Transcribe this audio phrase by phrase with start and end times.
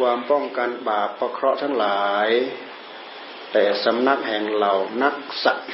[0.00, 2.28] ความป้องกันบาปประเคราะห์ทั้งหลาย
[3.52, 5.14] แต่สำนักแห่งเหล่านัก
[5.44, 5.70] สัตว์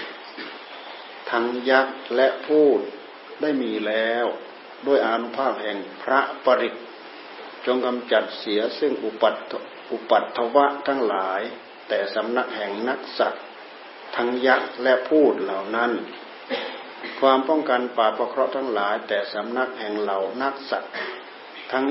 [1.31, 2.79] ทั้งยักษ์และพูด
[3.41, 4.25] ได้มีแล้ว
[4.87, 6.75] ด้วยอนุภาพแห่งพระปริต
[7.67, 9.35] จงกำจัดเสียซึ่งอุปัต
[9.93, 11.41] อุปัตถวะทั้งหลาย
[11.89, 13.45] แต่สำนักแห่งนักสัตว์
[14.17, 15.93] ทั้งยักษ์และพูดเหล่านั้น
[17.21, 20.93] ความป้องกันป่าประเคราะห์ทั้งหลาย แต่สำนักแห่งเหล่านักสัตว์
[21.73, 21.87] ทั้ง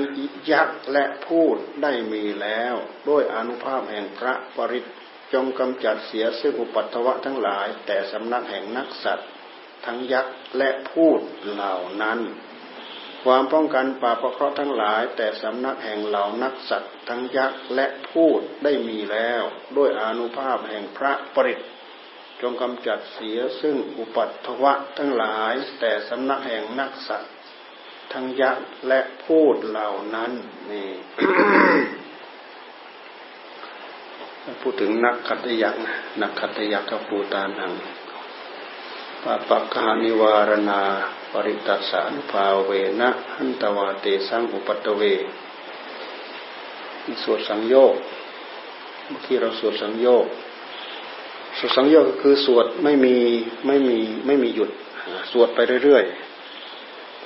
[0.52, 2.74] ยักษ์และพูดได้มีแล้ว
[3.08, 4.86] ด้วยอนุภาพแห่งพระปริต
[5.32, 9.28] จงกำจัดเสียซึ่งอุปัตถวะทั้งหลาย แต่สำนักแห่งนักสัตว์
[9.84, 12.20] ทั้งยักษ์และพูดเหล่านั้น
[13.24, 19.42] ความป้องกันป่าประเคราะห์ทั้งหลาย แต่สำนักแห่งเหล่านักสัตว์ทั้งยักษ์และพูดได้มีแล้ว
[19.76, 21.60] ด้วยอนุภาพแห่งพระปริต
[22.42, 27.32] จงกำจัดเสียซึ่งอุปัตถวะทั้งหลาย แต่สำนักแห่งนักสัตว์
[28.12, 30.32] ทั้งยักษ์และพูดเหล่านั้น
[30.70, 30.88] นี่
[34.62, 35.82] พูดถึงนักขัตยักษ์
[36.20, 37.72] นักขัตยักษ์กับปูตานัง
[39.22, 40.80] ปะปะกานิวารณา
[41.32, 45.02] ปริตัสสานุภาเวนะหันตวาเตสังอุปัตเว
[47.22, 47.94] สวดสังโยก
[49.08, 50.26] เมื่อกี้เราสวดสังโยก
[51.58, 53.14] สวดสังโยกก็คือสวดไม่มี
[53.66, 54.70] ไม่มีไม่มีหยุด
[55.32, 56.35] สวดไปเรื่อยๆ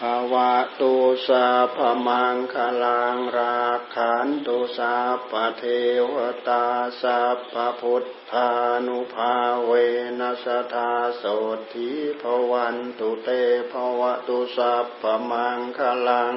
[0.05, 0.95] ภาวะตุ
[1.29, 3.61] สาพมังคลังรา
[3.95, 4.95] ขันตุสา
[5.31, 5.65] ปเท
[6.13, 6.15] ว
[6.49, 6.65] ตา
[7.03, 8.51] สัพพพุทธา
[8.87, 9.35] นุภา
[9.65, 9.73] เว
[10.21, 11.25] นัสธาโส
[11.73, 11.91] ทิ
[12.23, 13.29] ภวันตุเต
[13.73, 16.35] ภวะตุสัพพมังคลัง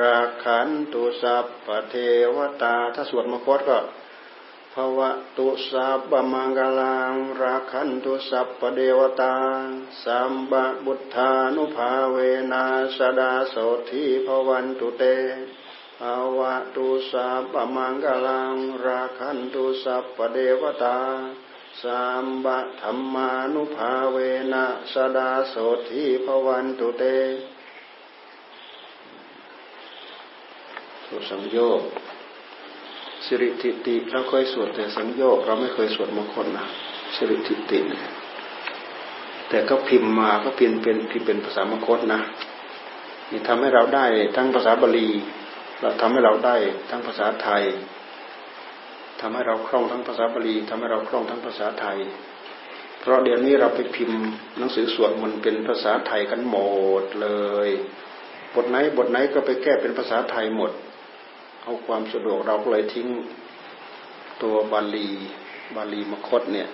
[0.00, 1.94] ราขันตุสัพพเท
[2.36, 3.78] วตาถ้าสวดมคตก็
[4.74, 9.36] ภวะตุสัพพมังกลังราคันตุสัพพเดวตา
[10.04, 10.52] สัมบ
[10.84, 12.16] บุทธานุภาเว
[12.52, 12.64] นั
[12.96, 13.56] สดาโส
[13.90, 15.04] ทีภวันตุเต
[16.00, 16.02] ภ
[16.38, 18.54] วะตุสัพพมังกลัง
[18.84, 20.98] ราคันตุสัพพเดวตา
[21.82, 24.16] สัมบะธรรมานุภาเว
[24.52, 25.54] นัสดาโส
[25.88, 27.04] ทีภวันตุเต
[31.06, 31.58] สุสังโย
[33.32, 36.66] สิริทิติเราเคยสวดแต่สังโยกเราไม่เคยสวดมงคลนะ
[37.16, 37.78] สิริทิติ
[39.48, 42.20] แต่ก็พิมพ์มาก็เปลี่ยนเป็นที่เป็นภาษามงคลนะ
[43.30, 45.08] นี่ทำให้เราได้ทั้งภาษาบาลี
[45.80, 46.56] เราทำให้เราได้
[46.90, 47.64] ทั้งภาษาไทย
[49.20, 51.98] ทำให้เราคล่องทั้งภาษาบาลีทำให้เราคล่องทั้งภาษาไทย
[53.00, 54.20] เพราะเดี๋ยวนี้เราไปพิมพ์
[54.58, 56.56] หนังสือสวดมันเป็นภาษาไทยกันหม
[57.02, 57.28] ดเล
[57.68, 57.70] ย
[58.54, 60.72] บทไหนบทไหนก็ไปแก้เป็นภาษาไทยหมด
[61.62, 63.06] เอาความสะดวกเราก็เลยทิ้ง
[64.42, 65.08] ตัวบาลี
[65.76, 66.68] บาลีมคตเนี่ย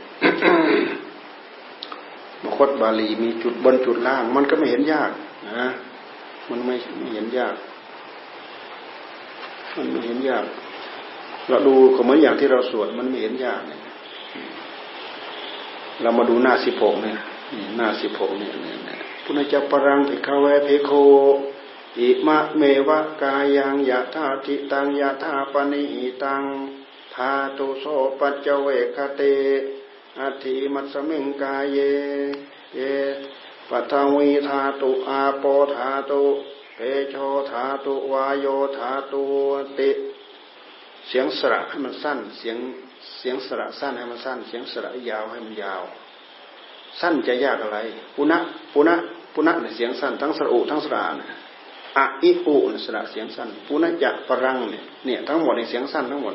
[2.42, 5.10] มคตบาลีมีจุดบนจุดล่าง มันก็ไม่เห็นยาก
[5.48, 5.68] นะ
[6.50, 7.54] มันไม่ไม่เห็นยาก
[9.76, 10.44] มันไม่เห็นยาก
[11.48, 13.80] เราดูก็เหมือนอย่างที่เราสวดมันไม่เห็นยากเนี่ย
[16.02, 17.18] เรามาดูหน้าสิบหกเนี่ย
[17.76, 18.50] หน้าสิบหกเนี่ย
[19.24, 20.90] พุทธเจ้าปรังพิคาเวเพโค
[22.00, 26.44] อิมะเมวะกายังยะธาทิตังยะธาปนิหิตัง
[27.14, 27.84] ธาตุโส
[28.18, 29.20] ปัจเจเวคเต
[30.18, 31.78] อัติมัสมิงกายเย
[32.74, 32.80] เย
[33.68, 35.44] ปัทวีธาตุอาโป
[35.76, 36.22] ธาตุ
[36.76, 36.80] เป
[37.10, 37.14] โช
[37.50, 38.46] ธาตุวายโย
[38.76, 39.24] ธาตุ
[39.78, 39.90] ติ
[41.08, 42.58] เสียงสระให้มันสั้น เสียง
[43.18, 45.82] เสียงสระสั้นให้มันสั้น เสียงสระยาวให้มันยาว
[47.00, 47.78] สั้นจะยากอะไร
[48.14, 48.38] ปุณะ
[48.72, 48.96] ปุณะ
[49.34, 51.30] ปุณะเนี่ยเสียงสั้นทั้งสระอุทั้งสระเนี่ย
[51.96, 56.32] อะอิอุสระเสียงสั้นปุณจะปรังเนี่ยเนี่ยทั้งหมดในเสียงสั้นทั้งหมด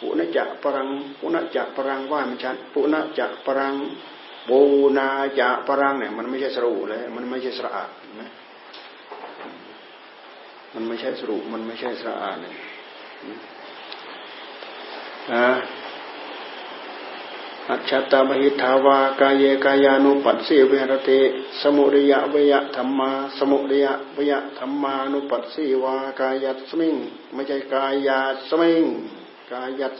[0.00, 0.88] ปุณจะปรัง
[1.20, 3.74] ปุณจะปรังว่ามันชัดปุณจะปรัง
[4.48, 4.58] ปู
[4.96, 7.84] นาจะปรังเนี่ยมันไม่ใช่สรุเลยมันไม่ใช่สระอา
[8.20, 8.30] นะ
[10.74, 12.54] มันไม่ใช่สรุมันไม่ใช่สระอาเนี่ย
[15.32, 15.48] นะ
[17.70, 21.20] อัจฉตาบหิทาวากายเยกายานุปัสสิเวรติ
[21.60, 26.96] สมุริยะวยะธรรมา สมุริยะวยะธรรมานุปัสสิวากายัตสมิง
[27.32, 28.84] ไม่ใช่กายาสมิง
[29.50, 29.94] กายัส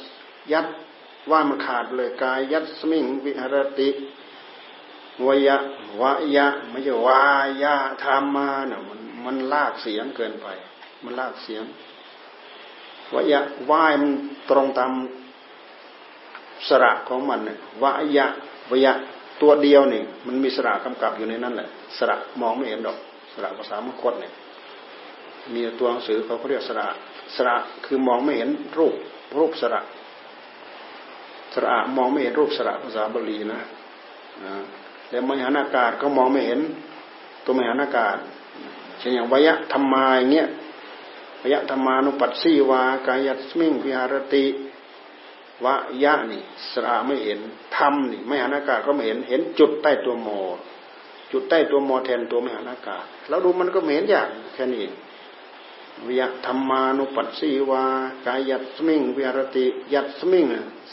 [0.52, 0.66] ยัด
[1.30, 3.88] ว่ามันขาดเลยกายัตสมิงวิหรติ
[5.26, 5.56] วยะ
[6.00, 7.24] วายะไม่ใช่วา
[7.62, 10.46] ยะธรรมาเนะมันมันลากเสียงเกินไป
[11.04, 11.64] มันลากเสียง
[13.12, 13.40] วยะ
[13.70, 14.10] วายมัน
[14.50, 14.92] ตรงตาม
[16.68, 18.26] สระของมันเนี่ยวายะ
[18.70, 18.92] วยะ
[19.42, 21.68] ตัวเดียวนี่มันมีสระกำกับอยู่ในนั้นแหละ
[21.98, 22.98] สระมองไม่เห็นดอก
[23.32, 24.32] สระภาษามคตเนี่ย
[25.54, 26.86] มีตัวหนังสือเขาเรียกสระ
[27.36, 27.54] สระ
[27.84, 28.94] คือมองไม่เห็นรูป
[29.38, 29.80] รูปสระ
[31.54, 33.60] สระมองไม่เห็นรูปสระภาษาบาลีนะ
[35.08, 36.60] แต่มหานากาศก็มองไม่เห็น
[37.44, 38.16] ตัวมหานากาศ
[38.98, 40.48] เช่นอย่างวยะธรรมาอย่างเงี้ย
[41.42, 44.44] วยะธรรมานุปัสสีวากายัสมิงวิหารติ
[45.64, 47.38] วะยะนี่สระไม่เห็น
[47.76, 50.28] ธรรมนี่ไม่หันอากาศก็ไม่เห็นเห็นจุดใต้ตัวโม
[51.32, 54.94] จุดใต้ตัวโมแทนตัวไม่หันอากาศแล้วดูมันก็เห็นอย่างแค่นี้เอง
[56.06, 57.84] วิยธรรมานุปัสสีวา
[58.26, 60.46] กายัสมิงวิรติยัสมิง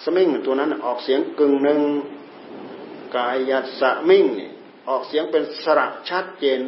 [0.04, 1.82] สมิงตัวนั้นออกเสียงกึ่งหนึ่ง
[3.16, 4.26] กายัสมิง
[4.90, 6.60] ออกเสียงเป็นสระชัดเจน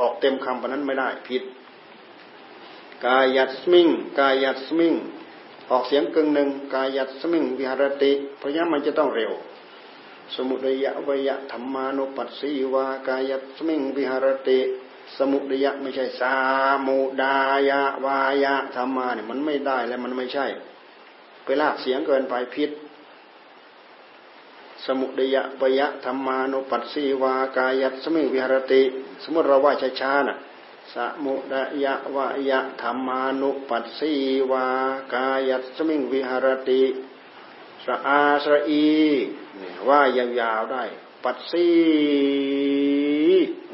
[0.00, 1.42] ออกเต็มคำปนั้นไม่ได้ผิด
[3.04, 3.88] กายัสมิง
[4.18, 4.94] กายัสมิง
[5.70, 9.32] ออกเสียงกึ่งหนึ่งกายัตสมิงวิหารติ เพราะงั้นมันจะต้องเร็ว
[10.34, 14.58] สมุทัยวยะธรรมานุปัสสีวากายัตสมิงวิหารติ
[15.16, 16.34] สมุทัยไม่ใช่สา
[16.86, 17.36] มุดา
[17.68, 20.46] ยะวายะธรรมาเนี่ยมันไม่ได้และมันไม่ใช่
[21.44, 22.70] ไปลากเสียงเกินไปพิษ
[24.86, 28.82] สมุทัยวยะธรรมานุปัสสีวากายัตสมิงวิหารติ
[29.22, 30.38] สมมติเราว่าช้าๆน่ะ
[30.94, 31.54] สมุด
[31.84, 34.12] ยะวายะธรรมานุปัสสี
[34.50, 34.66] วา
[35.12, 36.82] กายัสมิงวิหารติ
[37.86, 38.88] สะอาสระอี
[39.88, 40.00] ว่า
[40.40, 40.84] ยาวๆได้
[41.24, 41.68] ปัสสี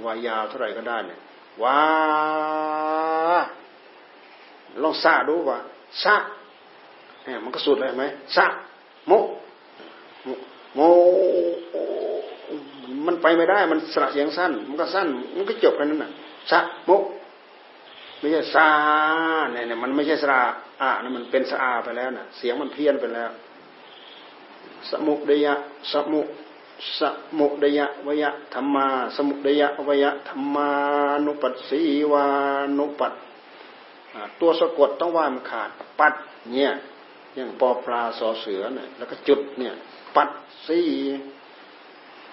[0.05, 1.21] ว่ายาวเท่าไหร่ก็ได้เนี่ย
[1.63, 1.83] ว่า
[4.83, 5.59] ลองซาดูว่า
[6.05, 6.17] ซะ
[7.25, 8.05] เนี่ยมันก็สุดเลยไหม
[8.37, 8.47] ซะ
[9.07, 9.13] โม
[10.75, 10.81] โม
[13.07, 16.13] มันไปไม่ได้ มันสระเสียงสั้น มันก็สั้น มันก็จบแค่นั้นน่ะ
[16.51, 17.03] สะมุก
[18.19, 18.69] ไม่ใช่ซา
[19.53, 20.41] เนี่ยเนี่ยมันไม่ใช่สระ
[20.83, 23.31] อะนี่มันเป็นสะอาไปแล้วน่ะ เสียงมันเพี้ยนไปแล้ว
[24.91, 25.55] สมุดยะ
[25.93, 26.21] สมุ
[26.99, 27.01] ส
[27.39, 30.71] มุดยะวยะธรรมา สมุดยะวยะธรรมา
[31.27, 31.81] นุปัสสี
[32.13, 32.27] วา
[32.79, 33.13] นุปัต
[34.41, 36.15] ตัวสะกดต้องว่ามันขาด ปัด
[36.53, 36.73] เนี่ย
[37.35, 39.75] อย่างปอปลาสอเสือเนี่ยแล้วก็จุดเนี่ย
[40.17, 40.31] ปัด
[40.67, 40.81] สี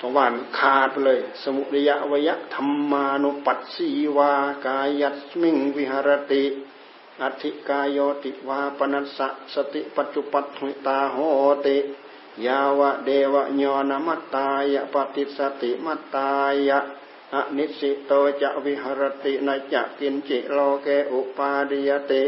[0.05, 4.33] ตรงว่านขาดไปเลย สมุทยะวยะธรรมานุปัสสีวา
[4.65, 6.43] กายัสมิงวิหารติ
[7.21, 11.17] อัติกายโยติวาปนัสสะสติปัจจุปัตหุตาโห
[11.65, 11.77] ติ
[12.45, 16.31] ยาวะเดวะญนมัตตายะปฏิสติมัตตา
[16.69, 16.79] ยะ
[17.33, 18.11] อนิสิโต
[18.41, 22.23] จะวิหรตินจะกินจิโลเกอุปาดิยติ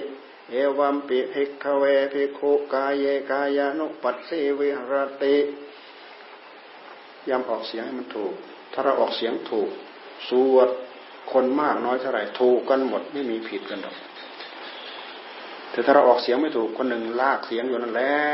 [0.49, 1.83] เอวัมปิภิกขเว
[2.13, 4.93] ภิกขุกายเยกายานุปัสสีวิหร
[5.23, 5.37] ติ
[7.29, 8.33] ยำออกเสียงให้มันถูก
[8.73, 9.69] ถ้าเราออกเสียงถูก
[10.29, 10.69] สวด
[11.31, 13.95] คนมากน้อยเท่าไหร่ถูกกันหมดไม่มีผิดกันหรอก
[15.71, 18.25] แต่ถ้าเราออกเสียงไม่ถูกคนหนึ่งลากเสียงอยู่นั่นแล้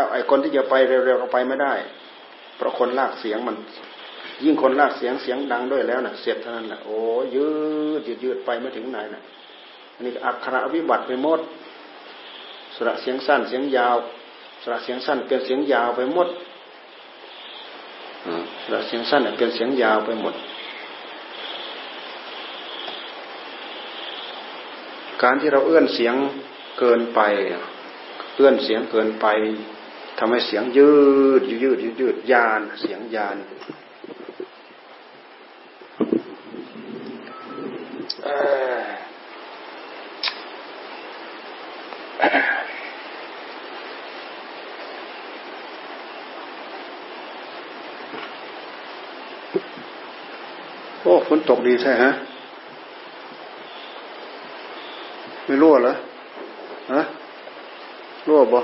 [0.00, 1.74] วไอ้คนที่จะไปเร็วๆก็ไปไม่ได้
[2.56, 3.56] เพราะคนลากเสียงมัน
[4.44, 6.98] ยิ่งคนลากเสียงเสียงดังด้วยแล้วนะ่ะ เสร็จเท่านั้นแหละโอ้
[7.34, 7.46] ยื
[7.98, 9.22] ดยืดยืดไปไม่ถึงไหนนะ่ะ
[9.94, 11.40] อันนี้อักขระวิบัติไปหมด
[12.76, 13.96] สระเสียงสั้นเสียงยาว
[14.62, 16.28] สระเสียงสั้นเป็นเสียงยาวไปหมด
[18.74, 20.34] เราเสียงสั้นเป็นเสียงยาวไปหมด
[25.22, 26.14] การที่เราเอื้อนเสียง
[26.78, 27.20] เกินไป
[28.36, 29.26] เอื้อนเสียงเกินไป
[30.18, 30.92] ทำให้เสียงยื
[31.40, 33.36] ดยืดยืดยืดยานเสียงยาน
[51.28, 52.10] ฝนตกดีใช่ฮะ
[55.44, 55.92] ไม่รั่วเหรอ
[56.92, 57.02] ฮะ
[58.28, 58.60] รั่วบ่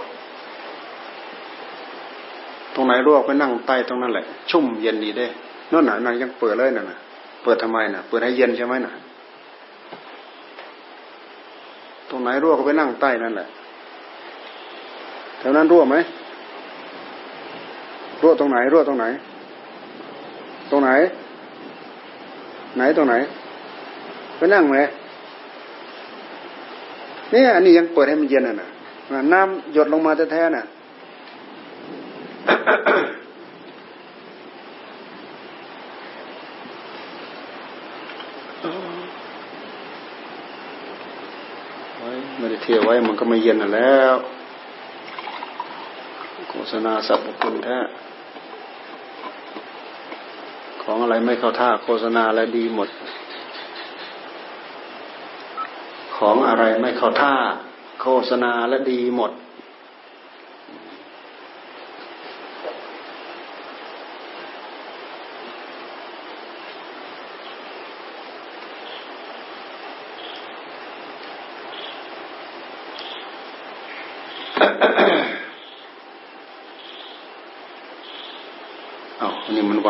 [2.75, 5.27] ตรงไหนรั่วไปนั่งใต้ตรงนั้นแหละ ชุ่มเย็นดีได้
[5.73, 6.97] นั่นน่นั่นยังเปิดเลยน่ะนะ
[7.43, 8.93] เปิดทำไมน่ะ เปิดให้เย็นใช่ไหมน่ะ
[12.11, 13.49] ตรงไหนรั่วก็ไปนั่งใต้นั่นแหละ
[15.39, 15.97] แถวนั้นรั่วไหม
[18.23, 19.07] รั่วตรงไหนรั่วตรงไหน
[20.71, 20.91] ตรงไหน
[22.77, 23.15] ไหนตรงไหน
[24.37, 24.77] ไปนั่งไหม
[27.35, 28.69] นี่ยอันนี้ยังเปิดให้มันเย็นอะนะ
[29.33, 30.65] น้ำหยดลงมาแท้ๆน่ะ
[42.37, 44.15] ไม่ได้เทียไว้มันก็ไม่เย็นแล้ว
[46.49, 47.79] โฆษณาสับคุณแท้
[50.93, 52.89] ของอะไรไม่เข้าท่าโฆษณาและดีหมด
[56.19, 57.35] ของอะไรไม่เข้าท่า
[58.03, 59.31] โฆษณาและดีหมด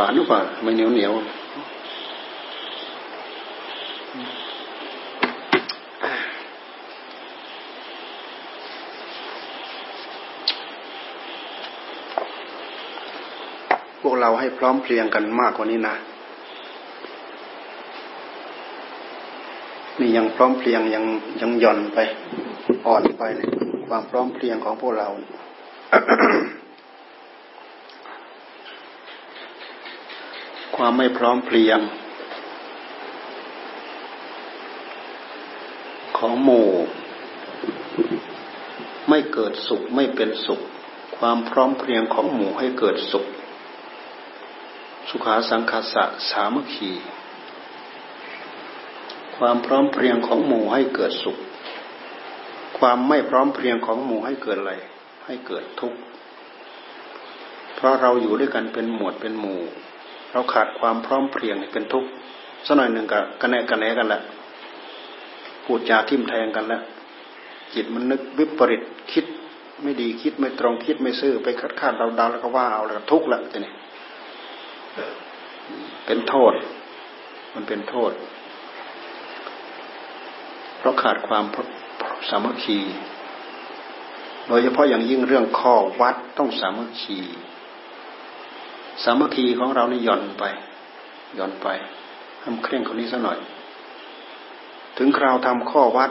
[0.02, 1.12] านหรือเปล่าไม่เหนียวเหนียว
[14.00, 15.95] พวกเราให้พร้อมเพรียงกันมากกว่านี้นะ
[20.00, 21.04] นี่ยังพร้อมเพรียงยัง
[21.40, 21.99] ยังหย่อนไป
[22.87, 23.40] อ่อนไปใน
[23.88, 25.09] ความพร้อมเพรียงของพวกเรา
[30.83, 31.81] ความไม่พร้อมเพรียง
[36.19, 36.71] ของหมู่
[39.09, 40.61] ไม่เกิดสุขไม่เป็นสุข
[41.19, 43.27] ความพร้อมเพรียงของหมู่ให้เกิดสุข
[45.09, 46.93] สุขาสังคาสะสามัคคี
[49.37, 51.37] ความพร้อมเพรียงของหมู่ให้เกิดสุข
[52.79, 54.75] ความไม่พร้อมเพรียงของหมู่ให้เกิดอะไร
[55.27, 55.99] ให้เกิดทุกข์
[57.77, 59.61] เพราะเราอยู่ด้วยกันเป็นหมวดเป็นหมู่
[60.33, 62.09] เราขาดความพร้อมเพรียงเป็นทุกข์
[62.67, 64.23] สักหน่อยหนึ่งกับกันแนกันแนกันแหละ
[65.65, 66.83] พูดจาทิมแทงกันแล้ว
[67.75, 68.83] จิตมันนึกวิปริต
[69.13, 69.25] คิด
[69.83, 73.73] ไม่ดีคิดไม่ตรงคิดไม่ซื่อไปคัดค้านเดาๆแล้วก็ว่าเอาแล้วทุกข์ละทีนี้
[76.07, 76.53] เป็นโทษ
[77.55, 78.13] มันเป็นโทษ
[80.79, 81.45] เพราะขาดความ
[82.29, 82.79] สามัคคี
[84.49, 87.19] โดยเฉพาะอย่างยิ่งเรื่องข้อวัดต้องสามัคคี
[89.04, 90.45] สามัคคีของเรานี่หย่อนไป
[91.37, 91.69] หย่อนไป
[92.42, 93.38] ทำเคร่งคนนี้สักหน่อย
[94.99, 96.11] ถึงคราวทำข้อวัด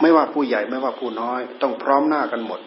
[0.00, 2.60] ไม่ว่าผู้ใหญ่ไม่ว่าผู้น้อย ต้องพร้อมหน้ากันหมด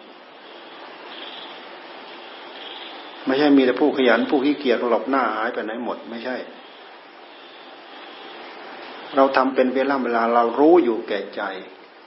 [3.26, 6.36] ไม่ใช่มีแต่ผู้ขยันผู้ขี้เกียจหลบหน้าหายไปไหนหมด ไม่ใช่
[9.16, 11.42] เราทำเป็นเวลาเวลาเรารู้อยู่แก่ใจ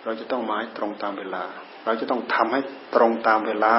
[0.03, 1.43] เราจะต้องหมายตรงตามเวลา
[1.85, 2.61] เราจะต้องทำให้
[2.95, 3.73] ตรงตามเวลา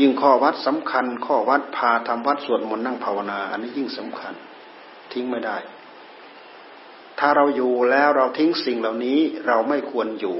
[0.00, 4.34] ยิ่งข้อวัดสำคัญ ข้อวัดพาทำวัดสวดมนต์นั่งภาวนา อันนี้ยิ่งสำคัญ
[5.12, 5.56] ทิ้งไม่ได้
[7.18, 10.38] ถ้าเราอยู่แล้วเราทิ้งสิ่งเหล่านี้เราไม่ควรอยู่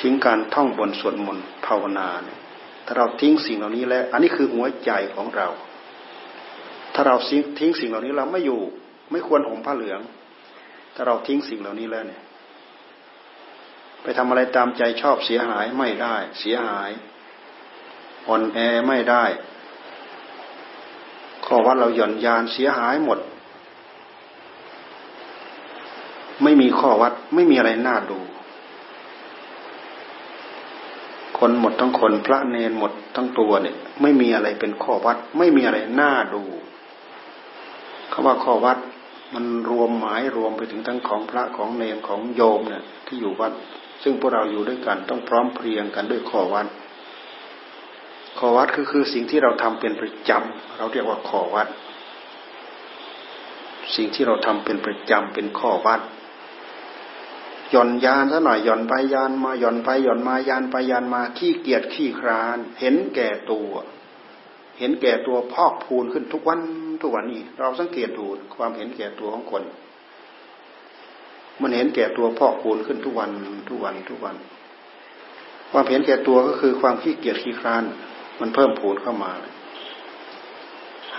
[0.00, 2.38] ทิ้งการท่องบนสวดมนต์ภาวนาเนี่ย
[2.86, 5.48] ถ้าเราทิ้งสิ่งเหล่านี้แล้ว อันนี้คือหัวใจของเรา
[6.94, 7.16] ถ้าเรา
[7.58, 8.60] ทิ้งสิ่งเหล่านี้เราไม่อยู่
[9.10, 10.00] ไม่ควรห่มผ้าเหลือง
[10.94, 12.22] ถ้าเราทิ้งสิ่งเหล่านี้แล้วเนี่ย
[14.02, 16.90] ไปทำอะไรตามใจชอบเสียหายไม่ได้ เสียหาย
[18.28, 19.24] อ่อนแอไม่ได้
[21.46, 23.18] ข้อว่าเราหย่อนยานเสียหายหมด
[26.42, 28.18] ไม่มีข้อวัดไม่มีอะไรน่าดู
[31.38, 36.42] คนหมดทั้งคนพระเนนหมดทั้งตัวเนี่ย ไม่มีอะไรเป็นข้อวัด ไม่มีอะไรน่าดู
[38.12, 38.78] คำว่าข้อวัด
[39.34, 43.52] มันรวมหมายรวมไปถึงทั้งของพระของเนรของโยมเนี่ยที่อยู่วัด
[44.02, 46.66] ซึ่งพวกเราอยู่ด้วยกันต้องพร้อมเพรียงกันด้วยข้อวัด
[48.38, 51.68] ข้อวัดคือคือสิ่งที่เราทำเป็นประจำเราเรียกว่าข้อวัด
[53.96, 56.00] สิ่งที่เราทำเป็นประจำเป็นข้อวัด
[57.70, 63.72] หย่อนยานซะหน่อยหย่อนไปยานมาหย่อนไปหย่อนมายานไปยานมาขี้เกียจขี้คร้าน เห็นแก่ตัว
[64.78, 66.60] เห็นแก่ตัวพอกพูนขึ้นทุกวัน
[67.02, 68.24] ทุกวันนี้ เราสังเกตดู
[68.56, 69.62] ความเห็นแก่ตัวของคน
[71.62, 73.30] มันเห็นแก่ตัวพอกพูนขึ้นทุกวัน
[73.70, 74.36] ทุกวันทุกวัน
[75.70, 77.84] ความเห็นแก่ตัวก็คือความขี้เกียจขี้คร้าน
[78.40, 79.32] มันเพิ่มพูนเข้ามา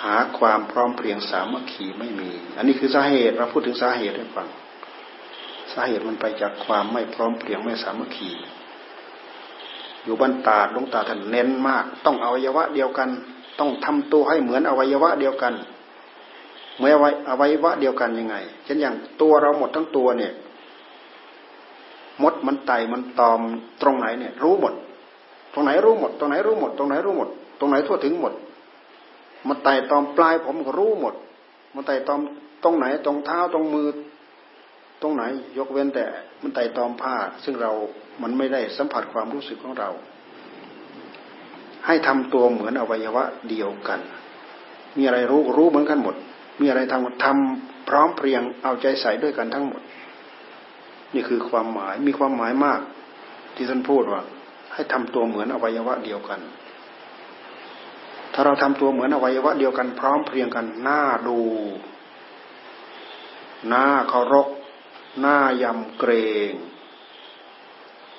[0.03, 4.47] หาความพร้อมเพรียงสามัคคีไม่มี อันนี้คือสาเหตุเราพูดถึงสาเหตุให้ฟัง
[5.73, 8.31] สาเหตุมันไปจากความไม่พร้อมเพรียงไม่สามัคคี
[10.03, 13.09] อยู่บ้านตาดลงตาท่านเน้นมาก ต้องอวัยวะเดียวกัน
[13.59, 15.53] ต้องทำตัวให้เหมือนอวัยวะเดียวกัน
[16.79, 20.31] เมื่อไว้อวัยวะเดียวกันยังไง เช่นอย่างตัวเราหมดทั้งตัวเนี่ย
[22.23, 23.39] มดมันไตมันตอม
[23.81, 24.73] ตรงไหนเนี่ย รู้หมด
[25.53, 28.33] ตรงไหนรู้หมด ตรงไหนรู้หมด ตรงไหนรู้หมด ตรงไหนทั่วถึงหมด
[29.47, 31.13] มันไตตอมปลายผมก็รู้หมด
[31.75, 32.19] มันไตตอม
[32.63, 33.87] ตรงไหนตรงเท้าตรงมือ
[35.01, 35.23] ตรงไหน
[35.57, 36.05] ยกเว้นแต่
[36.41, 37.71] มันไตตอมผ้า ซึ่งเรา
[38.21, 39.89] มันไม่ได้สัมผัสความรู้สึกของเรา
[41.85, 43.99] ให้ทำตัวเหมือนอวัยวะเดียวกัน
[44.97, 46.15] มีอะไรรู้รู้เหมือนกันหมด
[46.59, 49.81] มีอะไรทำทำพร้อมเพรียงเอาใจใส่ด้วยกันทั้งหมด
[51.13, 52.81] นี่คือความหมายมีความหมายมาก
[53.55, 54.21] ที่ท่านพูดว่า
[54.73, 56.39] ให้ทำตัวเหมือนอวัยวะเดียวกัน
[58.33, 61.39] ถ้าเราทำตัวเหมือนอวัยวะเดียวกัน พร้อมเพรียงกันหน้าดู
[63.67, 64.47] หน้าเคารพ
[65.21, 66.11] หน้ายำเกร
[66.51, 66.53] ง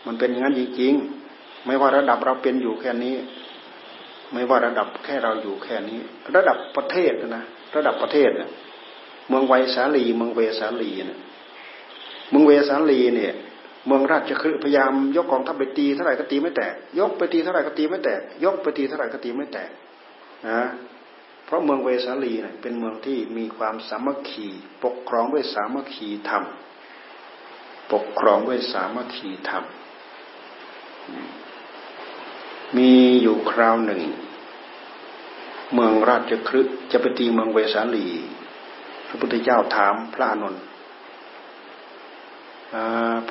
[0.07, 3.17] มันเป็นอย่างนั้นจริงๆ ไม่ว่าระดับเราเป็นอยู่แค่นี้
[4.33, 6.01] ไม่ว่าระดับแค่เราอยู่แค่นี้
[6.37, 7.45] ระดับประเทศนะ
[7.77, 8.51] ระดับประเทศเนี่ย
[9.29, 11.19] เมืองไวสาลี เมืองเวสาลีเนี่ย
[12.31, 13.35] เมืองเวสาลีเนี่ย
[13.87, 19.71] เมืองราชคฤห์พยายามยกกองทัพไปตีเท่าไหร่ก็ตีไม่แตก ยกไปตีเท่าไหร่ก็ตีไม่แตก ยกไปตีเท่าไหร่ก็ตีไม่แตก
[20.49, 20.63] นะ
[21.45, 24.47] เพราะเมืองเวสาลีเนี่ยเป็นเมืองที่มีความสามัคคี
[24.85, 26.45] ปกครองด้วยสามัคคีธรรม
[27.93, 29.65] ปกครองด้วยสามัคคีธรรม
[32.77, 34.03] มีอยู่คราวหนึ่ง
[35.75, 38.07] เมืองราชครึกจะไปตีเมืองเวสาลี
[39.09, 40.55] พระพุทธเจ้าถามพระอนุน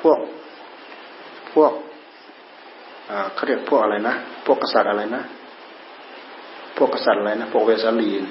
[0.00, 0.18] พวก
[1.52, 1.72] พวก
[3.34, 4.14] เขาเรียกพวกอะไรนะ
[4.46, 5.22] พวกกษัตริย์อะไรนะ
[6.76, 8.24] พวกกษัตริย์อะไรนะ พวกเวสาลีน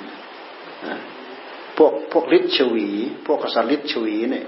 [1.77, 2.89] พวกพวกฤทธิ์ชวี
[3.25, 4.46] พวกกษัตริย์ฤทธิ์ชวีเนี่ย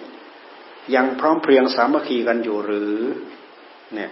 [0.95, 2.95] ยังพร้อมเพรียงสามัคคีกันอยู่หรือ
[3.95, 4.09] เนี่ย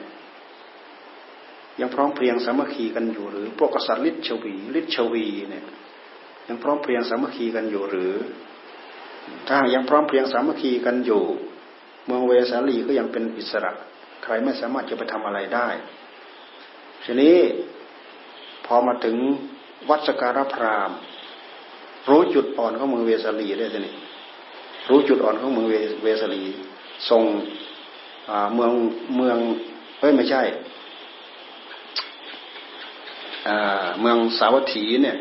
[1.81, 5.65] ยังพร้อมเพรียงสามัคคีกันอยู่หรือ พวกกษัตริย์ฤทธิ์ชวีฤทธิ์ชวีเนี่ย
[6.47, 8.13] ยังพร้อมเพรียงสามัคคีกันอยู่หรือ
[9.47, 11.23] ถ้ายังพร้อมเพรียงสามัคคีกันอยู่
[12.05, 13.71] เมืองเวสาลีก็ยังเป็นอิสระ
[14.23, 15.67] ใครไม่สามารถจะไปทำอะไรได้
[17.03, 17.37] ทีนี้
[18.65, 19.17] พอมาถึง
[19.89, 20.91] วัดสการพราม
[22.09, 23.79] รู้จุดอ่อนของเมืองเวสาลีได้สิ
[24.89, 25.67] รู้จุดอ่อนของเมือง
[26.03, 26.43] เวสาลี
[27.09, 27.23] ทรง
[28.55, 28.71] เมือง
[29.15, 29.37] เมือง
[29.99, 30.41] เฮ้ยไม่ใช่
[34.01, 35.17] เมืองสาวัตถีเนี่ย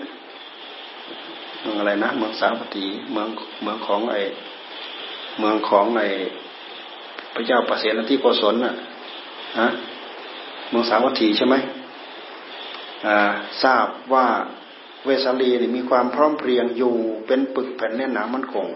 [1.62, 3.28] เมืองอะไรนะ เมืองสาวัตถีเมือง
[3.62, 4.16] เมืองของไอ
[5.38, 6.02] เมืองของไอ
[7.34, 8.74] พระเจ้าประเสนที่โกศลน่ะ
[9.60, 9.68] ฮะ
[10.70, 11.56] เมืองสาวัตถีใช่ไหม
[13.62, 14.26] ทราบว่า
[15.04, 16.94] เวสาลีนี่มีความพร้อมเพรียงอยู่
[17.26, 18.66] เป็นปึกแผ่นแน่นหนามั่นคง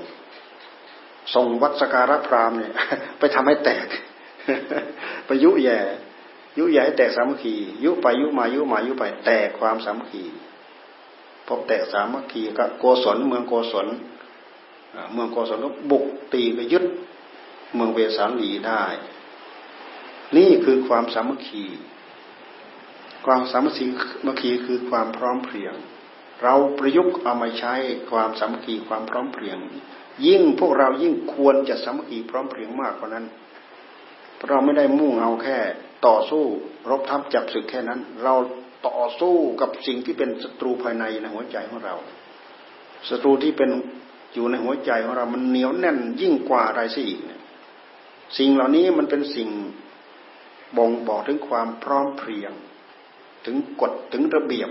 [1.34, 2.72] ส่งวัดสการะพรามเนี่ย
[3.18, 3.86] ไปทำให้แตก
[5.26, 5.78] ไปยุแย่
[6.58, 10.24] ยุแย่ให้แตกสามัคคียุไปยุมายุมายุไปแตกความสามัคคี
[11.46, 13.86] พบแตกสามัคคีก็โกศลเมืองโกศล
[15.12, 16.84] เมืองโกศลก็บุกตีไปยึด
[17.74, 18.84] เมืองเวสาลีได้
[20.36, 21.64] นี่คือความสามัคคี
[23.26, 23.74] ความสามัค
[24.40, 25.74] คีคือความพร้อมเพรียง
[26.42, 27.74] เราประยุกต์เอามาใช้
[28.10, 29.58] ความสามัคคีความพร้อมเพรียง
[30.26, 33.26] ยิ่งพวกเรายิ่งควรจะสามัคคีพร้อมเพรียงมากกว่านั้น
[34.48, 35.58] เราไม่ได้มุ่งเอาแค่
[36.06, 36.44] ต่อสู้
[36.90, 38.34] รบทับจับศึกแค่นั้น เรา
[38.88, 41.94] ต่อสู้กับสิ่งที่เป็นศัตรูภายในในหัวใจของเรา
[43.08, 43.70] ศัตรูที่เป็น
[44.34, 47.20] อยู่ในหัวใจของเรา มันเหนียวแน่นยิ่งกว่าอะไรสิอีก
[48.38, 49.48] สิ่งเหล่านี้มันเป็นสิ่ง
[50.76, 52.52] บ่งบอกถึงความพร้อมเพรียง
[53.44, 54.70] ถึงกฎถึงระเบียบ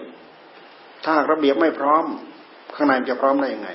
[1.06, 2.06] ถ้าระเบียบไม่พร้อม
[2.76, 3.70] ข้างในจะพร้อมได้ยังไง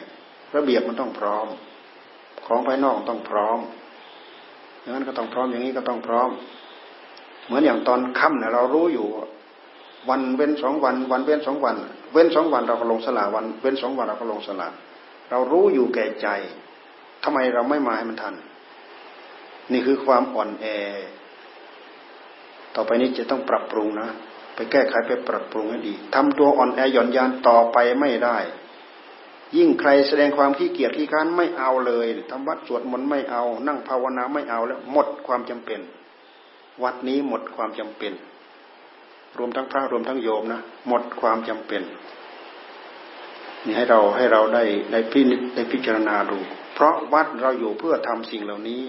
[0.57, 1.47] ระเบียบมันต้องพร้อม
[2.47, 3.59] ของภายนอกต้องพร้อม
[4.91, 6.31] อย่างนั้นก็ต้องพร้อมอย่างนี้ก็ต้องพร้อม
[7.47, 9.07] เหมือนอย่างตอนค่ำเนี่ยเรารู้อยู่
[10.09, 11.77] วันเว้นสองวัน วันเว้นสองวัน
[12.13, 14.69] เว้นสองวันเราก็ลงสลาวัน เว้นสองวันเราก็ลงสลา
[15.31, 16.29] เรารู้อยู่แก่ใจ
[17.25, 18.35] ทำไมเราไม่มาให้มันทัน
[19.73, 20.67] นี่คือความอ่อนแอ
[22.75, 24.09] ต่อไปนี้จะต้องปรับปรุงนะ
[24.55, 28.39] ไปแก้ไขไปปรับปรุงให้ดีทำตัวอ่อนแอหย่อนยานต่อไปไม่ได้
[29.57, 35.81] ยิ่งใครแสดงความขี้เกียจขี้ค้านไม่เอาเลยทำวัดสวดมนต์ไม่เอา นั่งภาวนาไม่เอาแล้ว หมดความจำเป็น
[36.83, 38.13] วัดนี้หมดความจำเป็น
[39.39, 41.83] รวมทั้งพระรวมทั้งโยมนะหมดความจำเป็น
[43.65, 46.39] นี่ให้เราให้เราได้ได้พิจได้พิจารณาดู
[46.75, 48.83] เพราะวัดเราอยู่เพื่อทำสิ่งเหล่านี้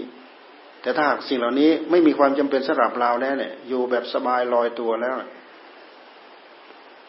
[0.82, 5.16] แต่ถ้าหากสิ่งเหล่านี้ไม่มีความจำเป็นสำหรับเราแล้วเนี่ยอยู่แบบสบายลอยตัวแล้ว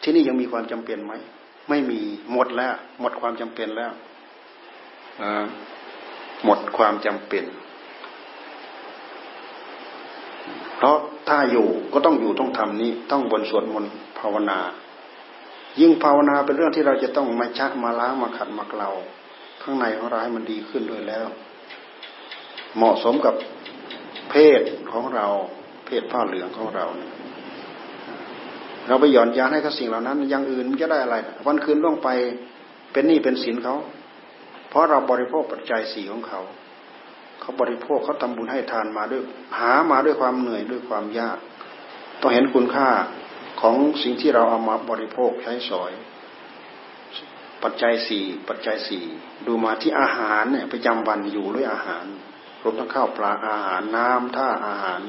[0.03, 1.13] ที่นี่ยังมีความจำเป็นไหม
[1.69, 1.99] ไม่มี
[2.31, 3.91] หมดแล้ว หมดความจำเป็นแล้ว
[6.43, 7.43] หมดความจำเป็น
[10.75, 10.97] เพราะ
[11.29, 14.59] ถ้าอยู่ก็ต้องอยู่ต้องทำนี้ ต้องบนสวดมนต์ภาวนา
[15.79, 18.89] ยิ่งภาวนาเป็นเรื่องที่เราจะต้องมาชักมาล้างมาขัดมาเกลา
[19.61, 21.27] ข้างในของเราให้มันดีขึ้นด้วยแล้ว
[22.77, 23.35] เหมาะสมกับ
[24.29, 25.27] เพศของเรา
[25.85, 27.11] เพศผ้าเหลืองของเราเนี่ย
[28.87, 31.15] เราไปหย่อนยานให้กับสิ่งเหล่านั้น อย่างอื่นมันจะได้อะไร
[31.45, 32.09] วันคืนล่วงไป
[32.91, 33.75] เป็นหนี้เป็นสินเขา
[34.69, 36.41] เพราะเราบริโภคปัจจัยสี่ของเขา
[37.41, 39.23] เขาบริโภคเขาทำบุญให้ทานมาด้วย
[39.59, 41.37] หามาด้วยความเหนื่อยด้วยความยาก
[42.21, 42.89] ต้องเห็นคุณค่า
[43.61, 45.91] ของสิ่งที่เราเอามาบริโภคใช้สอย
[47.63, 49.03] ปัจจัยสี่ปัจจัยสี่
[49.47, 52.05] ดูมาที่อาหารเนี่ยประจำวันอยู่ด้วยอาหาร
[52.61, 55.01] รวมทั้งข้าวปลาอาหารน้ำท่าอาหาร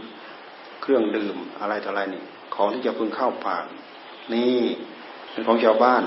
[0.82, 2.24] เครื่องดื่มอะไรต่ออะไรนี่
[2.55, 3.64] ของที่จะพึงเข้าปาก
[4.35, 4.59] นี่
[5.33, 6.03] เป็นของชาวบ้าน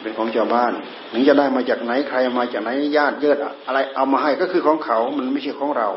[0.00, 0.72] เป็นของชาวบ้าน
[1.12, 5.88] ถึงจะได้มาจากไหนใครมาจากไหนญาติเยิดอะไร เอามาให้ก็คือของเขา มันไม่ใช่ของเรา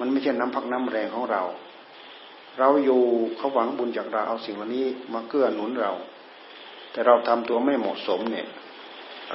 [0.00, 1.42] มันไม่ใช่น้ำพักน้ำแรงของเรา
[2.58, 3.00] เราอยู่
[3.36, 5.92] เขาหวังบุญจากเราเอาสิ่งเหล่านี้มาเกื้อหนุนเรา
[6.90, 8.46] แต่เราทำตัวไม่เหมาะสมเนี่ย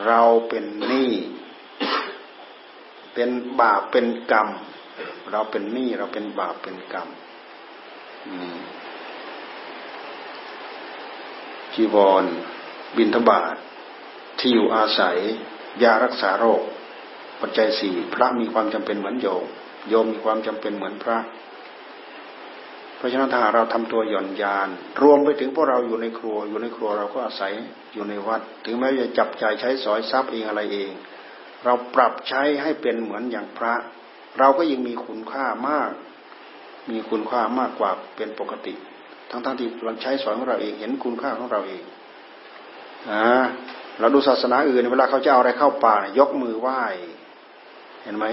[0.07, 1.11] เราเป็นหนี้
[3.13, 3.29] เป็น
[3.61, 4.49] บาปเป็นกรรม
[5.31, 7.07] เราเป็นหนี้เราเป็นบาปเป็นกรรม
[11.73, 12.23] จีวร
[12.97, 13.55] บินทบาท
[14.39, 15.17] ที่อยู่อาศัย
[15.83, 16.61] ยารักษาโรค
[17.41, 19.43] ปัจจัยสี่พระมีความจำเป็นเหมือนโยม
[19.89, 21.17] โยมมีความจำเป็นเหมือนพระ
[23.05, 24.69] พราะฉะนั้นถ้าเราทำตัวหย่อนยาน
[25.01, 27.53] รวมไปถึงพวกเราอยู่ในครัว อยู่ในครัวเราก็อาศัย
[27.93, 30.91] อยู่ในวัด ถึงแม้จะจับจ่ายใช้สอยทรัพย์เองอะไรเอง
[31.63, 33.73] เราปรับใช้ให้เป็นเหมือนอย่างพระ
[34.39, 35.91] เราก็ยังมีคุณค่ามาก
[36.89, 38.73] มีคุณค่ามากกว่าเป็นปกติ
[39.29, 41.83] ทั้งๆทที่เราใช้สอยของเราเองเห็นคุณค่าของเราเอง
[43.09, 43.43] อ่า
[43.99, 46.81] เราดูศาสนาอื่นเวลาเขาจะเอาอะไรเข้าป่า ยกมือไหว้
[48.03, 48.25] เห็นไหม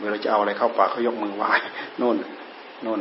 [0.00, 1.52] เวลาจะเอาอะไรเข้าป่าเขายกมือไหว้
[2.00, 2.16] นู่น
[2.84, 3.00] นู่น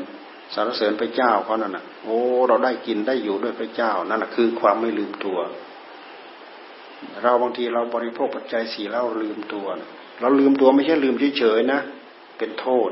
[0.54, 5.38] สารเสริญพระเจ้าเขานั่นน่ะโอ้เราได้กินได้อยู่ด้วยพระเจ้านั่นแหะคือความไม่ลืมตัว
[7.24, 9.66] เราบางทีเราบริโภคปัจจัยสี่แล้วลืมตัว
[10.22, 11.80] เราลืมตัวไม่ใช่ลืมเฉยๆนะ
[12.38, 12.90] เป็นโทษ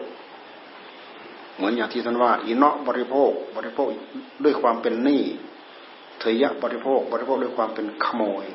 [1.55, 3.87] เหมือนอย่างที่ท่านว่าอินเนาะบริโภคบริโภค
[4.43, 5.23] ด้วยความเป็นหนี้
[6.19, 8.45] เถยะบริโภค บริโภคด้วยความเป็นขโมย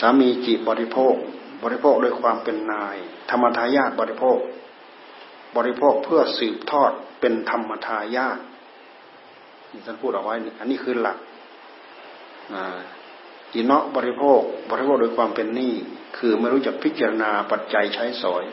[0.00, 1.14] สามีจิบริโภค
[1.62, 2.96] บริโภคด้วยความเป็นนาย
[3.30, 4.38] ธรรมทายาทบริโภค
[5.56, 8.38] บริโภคเพื่อสืบทอดเป็นธรรมทายาท
[9.72, 11.18] นี่ท่านพูดเอาไว้อันนี้คือหลัก
[13.54, 15.74] อินเนาะบริโภค บริโภคโดยความเป็นหนี้
[16.16, 18.44] คือไม่รู้จักพิจารณาปัจจัยใช้สอย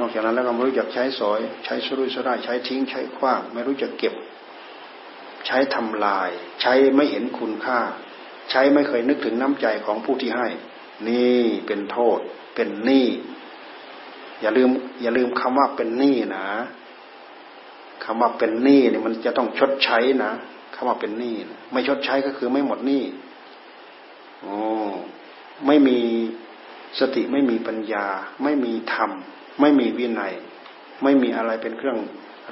[0.00, 4.14] นอกจากนั้นแล้วก็ไม่รู้จักใช้สอย ใช้สรุ่ยสร่ายใช้ทิ้งใช้คว้าง ไม่รู้จักเก็บ
[5.46, 7.80] ใช้ทำลาย ใช้ไม่เห็นคุณค่า
[8.50, 10.48] ใช้ไม่เคยนึกถึงน้ำใจของผู้ที่ให้
[11.08, 12.18] นี่เป็นโทษ
[12.54, 13.06] เป็นหนี้
[14.40, 14.70] อย่าลืม
[15.02, 16.46] อย่าลืมคำว่าเป็นหนี้นะ
[18.04, 20.32] คำว่าเป็นหนี้เนี่ยมันจะต้องชดใช้นะ
[20.74, 21.34] คำว่าเป็นหนี้
[21.72, 23.02] ไม่ชดใช้ก็คือไม่หมดหนี้
[24.40, 24.54] โอ้
[25.66, 25.98] ไม่มี
[26.98, 28.06] สติไม่มีปัญญา
[28.42, 29.10] ไม่มีธรรม
[29.60, 30.32] ไม่มีวินัย
[31.02, 31.98] ไม่มีอะไรเป็นเครื่อง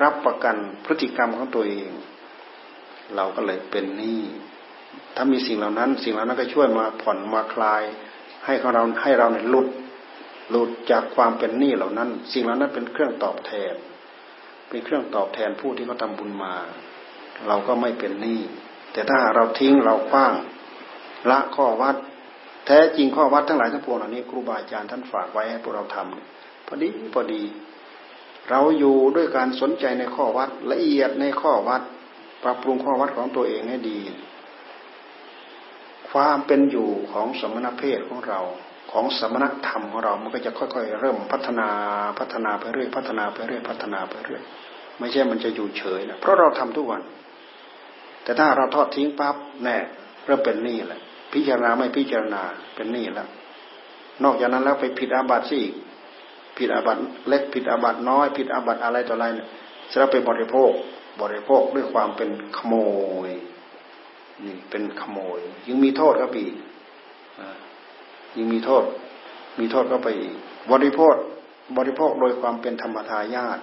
[0.02, 1.90] รับประกันพฤติกรรมของตัวเอง
[3.16, 4.22] เราก็เลยเป็นหนี้
[5.16, 7.82] ถ้ามีสิ่งเหล่านั้น สิ่งเหล่านั้นก็ช่วยมาผ่อนมาคลาย
[8.44, 9.68] ให้เราให้เราเนี่ยหลุด
[10.50, 13.74] หลุดจากความเป็นหนี้เหล่านั้น สิ่งเหล่านั้นเป็นเครื่องตอบแทน
[14.68, 16.54] เป็นเครื่องตอบแทนผู้ที่เขาทาบุญมา
[17.46, 18.40] เราก็ไม่เป็นหนี้
[18.92, 20.32] แต่ถ้าเราทิ้งเราคว้าง
[21.30, 21.96] ละข้อวัด
[22.66, 27.42] แท้จริงข้อวัดทั้งหลายทั้งปวงเหล่านี้ครูบาอาจารย์ท่านฝากไว้ให้พวกเราทำ พอดีพอดี
[28.50, 31.82] เราอยู่ด้วยการสนใจในข้อวัดละเอียดในข้อวัด
[32.42, 33.98] ปรับปรุงข้อวัดของตัวเองให้ดี
[36.10, 38.40] ความเป็นอยู่ของสมณเพศของเรา
[38.92, 41.68] ของสมณธรรมของเรา มันก็จะค่อยๆ เริ่มพัฒนา
[42.18, 44.42] พัฒนาไปเรื่อยพัฒนาไปเรื่อยพัฒนาไปเรื่อย
[44.98, 47.02] ไม่ใช่มันจะอยู่เฉยนะเพราะเราทำทุกวัน
[48.22, 49.76] แต่ถ้าเราทอดทิ้งปั๊บแน่
[50.26, 51.00] เริ่มเป็นหนี้แหละ
[51.32, 52.42] พิจารณาไม่พิจารณา
[52.74, 53.28] เป็นหนี้แล้ว
[54.24, 55.60] นอกจากนั้นแล้วไปผิดอาบัติสิ
[56.58, 59.46] ผิดอาบัติเล็กผิดอาบัติน้อยผิดอาบัติอะไรต่ออะไรเนี่ย
[59.90, 60.70] จะไปบริโภค
[61.22, 62.74] บริโภคด้วยความเป็นขโม
[63.28, 63.30] ย
[64.44, 66.48] นี่เป็นขโมยยังมีโทษครับพี่
[68.36, 68.84] ยิ่งมีโทษ
[69.58, 70.08] มีโทษก็ไป
[70.72, 71.14] บริโภค
[71.76, 73.58] บริโภคโดยความเป็นธรรมทายาต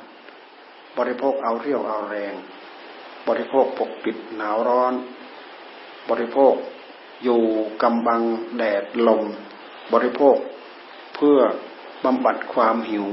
[0.98, 2.34] บริโภคเอาเรี่ยวเอาแรง
[3.28, 4.94] บริโภคปกปิดหนาวร้อน
[6.10, 6.54] บริโภค
[7.24, 7.42] อยู่
[7.82, 8.22] กำบัง
[8.58, 9.24] แดดลม
[9.94, 10.36] บริโภค
[11.16, 11.38] เพื่อ
[12.06, 13.08] บำบัดความหิว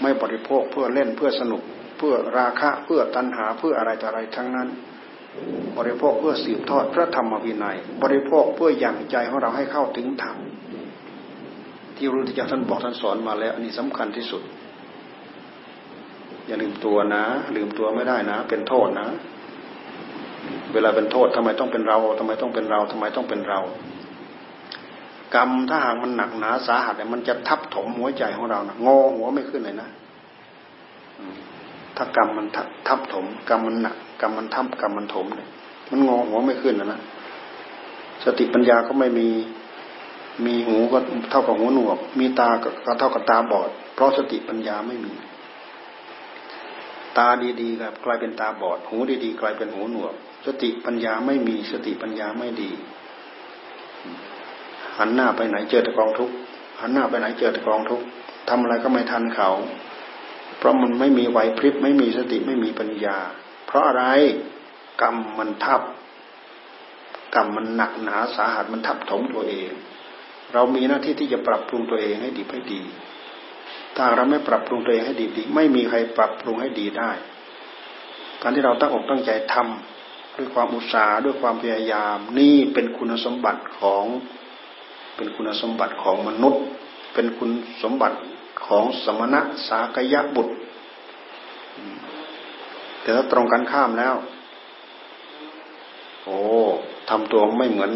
[0.00, 1.62] ไม่บริโภคเพื่อเล่นเพื่อสนุก
[1.98, 4.68] เพื่อราคะเพื่อตัณหาเพื่ออะไรต่ออะไรทั้งนั้น
[5.78, 10.36] บริโภคเพื่อสืบทอดพระธรรมวินัย บริโภคเพื่ออย่างใจของเราให้เข้าถึงธรรม
[11.96, 14.42] ที่รู้ที่จากท่านบอกท่านสอนมาแล้วอันนี้สำคัญที่สุด
[16.46, 17.24] อย่าลืมตัวนะ
[17.56, 19.08] ลืมตัวไม่ได้นะ เป็นโทษนะ
[20.72, 23.60] เวลาเป็นโทษทำไมต้องเป็นเราทำไมต้องเป็นเราทำไมต้องเป็นเรา
[25.34, 29.88] กรรมถ้าหากมันหนักหนาสาหัสเนี่ยมันจะทับถมหัวใจของเรานะงอหัวไม่ขึ้นเลยนะ
[31.96, 32.46] ถ้ากรรมมัน
[32.88, 35.48] ทับถม กรรมมันหนักกรรมมันทับกรรมมันถมเนี่ย
[35.90, 37.00] มันงอหัวไม่ขึ้นนะนะ
[38.24, 39.28] สติปัญญาก็ไม่มี
[40.46, 40.98] มีหูก็
[41.30, 45.14] เท่ากับหูหนวก มีตาก็เท่ากับตาบอด เพราะสติปัญญาไม่มี
[47.18, 47.28] ตา
[47.60, 50.14] ดีๆครับกลายเป็นตาบอด หูดีๆ กลายเป็นหูหนวก
[50.46, 52.70] สติปัญญาไม่มีสติปัญญาไม่ดี
[55.02, 56.34] หันหน้าไปไหนเจอแต่กองทุกข์
[56.80, 58.04] หันหน้าไปไหนเจอแต่กองทุกข์
[58.48, 59.50] ทำอะไรก็ไม่ทันเขา
[60.58, 63.18] เพราะมันไม่มีไหวพริบไม่มีสติไม่มีปัญญา
[63.66, 64.04] เพราะอะไร
[65.02, 65.82] กรรมมันทับ
[67.34, 69.70] กรรมมันหนักหนาสาหัสมันทับถมตัวเอง
[70.52, 72.82] เรามีหน้าที่ที่จะปรับปรุงตัวเองให้ดีให้ดี
[73.96, 77.10] ถ้าเราไม่ปรับปรุงตัวเองให้ดีดีไม่มีใครปรับปรุงให้ดีได้
[78.42, 84.04] การที่เราตั้งอกตั้งใจทำด้วยความอุตสาห์ด้วยความพยายาม นี่เป็นคุณสมบัติของ
[85.16, 86.62] เป็นคุณสมบัติของมนุษย์
[87.14, 87.50] เป็นคุณ
[87.82, 88.16] สมบัติ
[88.66, 90.52] ของสมณะสากยะบุตร
[93.00, 94.14] แต่ถ้าตรงกันข้ามแล้ว
[96.24, 96.38] โอ้
[97.10, 97.92] ทำตัวไม่เหมือน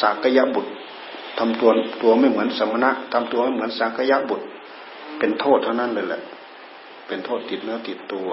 [0.00, 0.70] สากยะบุตร
[1.38, 1.70] ทำตัว
[2.02, 4.44] ตัวไม่เหมือนสมณะทำตัวไม่เหมือนสากยะบุตร
[5.18, 6.22] เป็นโทษเท่านั้นเลยแหละ
[7.06, 8.28] เป็นโทษติดเนื้อติดตัว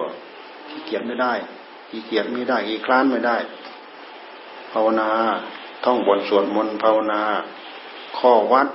[0.69, 1.33] ขี้เกียจไม่ได้
[1.89, 3.37] ขี้เกียจไม่ได้ขี้คลานไม่ได้
[4.71, 5.09] ภาวนา
[5.83, 7.21] ท่องบนสวดมนต์ภาวนา
[8.17, 8.67] ข้อวัด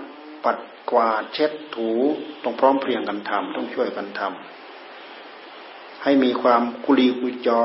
[0.45, 0.59] ปัด
[0.91, 1.91] กวาดเช็ดถู
[2.43, 7.63] ต้องพร้อมเพรียงกันทำต้องช่วยกันทำให้มีความกุลีกุจอ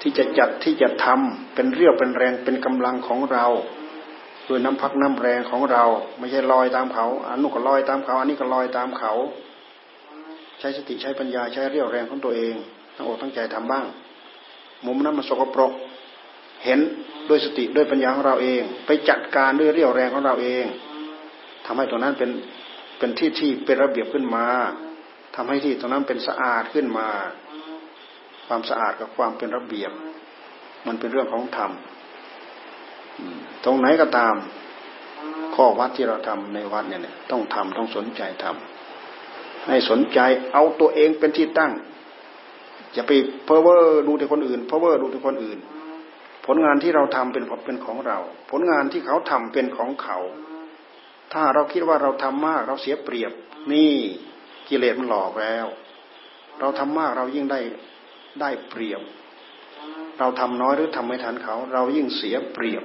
[0.00, 3.46] ที่จะจัดที่จะทำเป็นเรี่ยวเป็นแรงเป็นกำลังของเรา
[4.48, 5.84] ด้วยน้ำพักน้ำแรงของเรา
[6.18, 9.12] ไม่ใช่ลอยตามเขาอันนู้นก็ลอยตามเขา อันนี้ก็ลอยตามเขา
[10.58, 12.54] ใช้สติใช้ปัญญาใช้เรี่ยวแรงของตัวเอง
[12.96, 13.84] ตั้งอกตั้งใจทำบ้าง
[14.86, 15.72] มุมนั้นมันสกปรก
[16.64, 16.80] เห็น
[17.28, 20.64] ด้วยสติด้วยปัญญาของเราเอง ไปจัดการด้วยเรี่ยวแรงของเราเอง
[21.66, 22.30] ทำให้ตรงนั้นเป็น
[22.98, 24.46] เป็นที่ที่เป็นระเบียบขึ้นมา
[25.34, 27.08] ทำให้ที่ตรงนั้นเป็นสะอาดขึ้นมา
[28.46, 29.92] ความสะอาดกับความเป็นระเบียบ
[30.86, 31.70] มันเป็นเรื่องของธรรม
[33.64, 34.34] ตรงไหนก็ตาม
[35.54, 40.20] ข้อวัดที่เราทำในวัดเนี่ยต้องทำต้องสนใจทำให้สนใจ
[40.52, 41.72] เอาตัวเองเป็นที่ตั้ง
[42.92, 43.12] อย่าไป
[43.44, 45.58] เพ้อเวอร์ดูแต่คนอื่นเพ้อเวอร์ดูแต่คนอื่น
[46.46, 48.18] ผลงานที่เราทำเป็นเป็นของเรา
[48.50, 50.18] ผลงานที่เขาทำเป็นของเขา
[51.32, 53.32] ถ้าเราคิดว่าเราทำมากเราเสียเปรียบ
[53.72, 53.94] นี่
[54.68, 55.66] กิเลสมันหลอกแล้ว
[56.60, 57.60] เราทำมากเรายิ่งได้
[58.40, 59.02] ได้เปรียบ
[60.18, 62.84] เราทำน้อยหรือทำไม่ทันเขา เรายิ่งเสียเปรียบ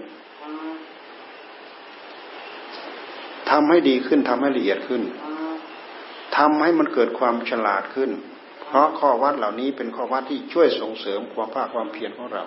[3.49, 5.01] ทำให้ดีขึ้นทำให้ละเอียดขึ้น
[6.37, 8.11] ทำให้มันเกิดความฉลาดขึ้น
[8.67, 12.43] เพราะข้อวัดเหล่านี้เป็นข้อวัดที่ช่วยส่งเสริมความภาคความเพียรของเรา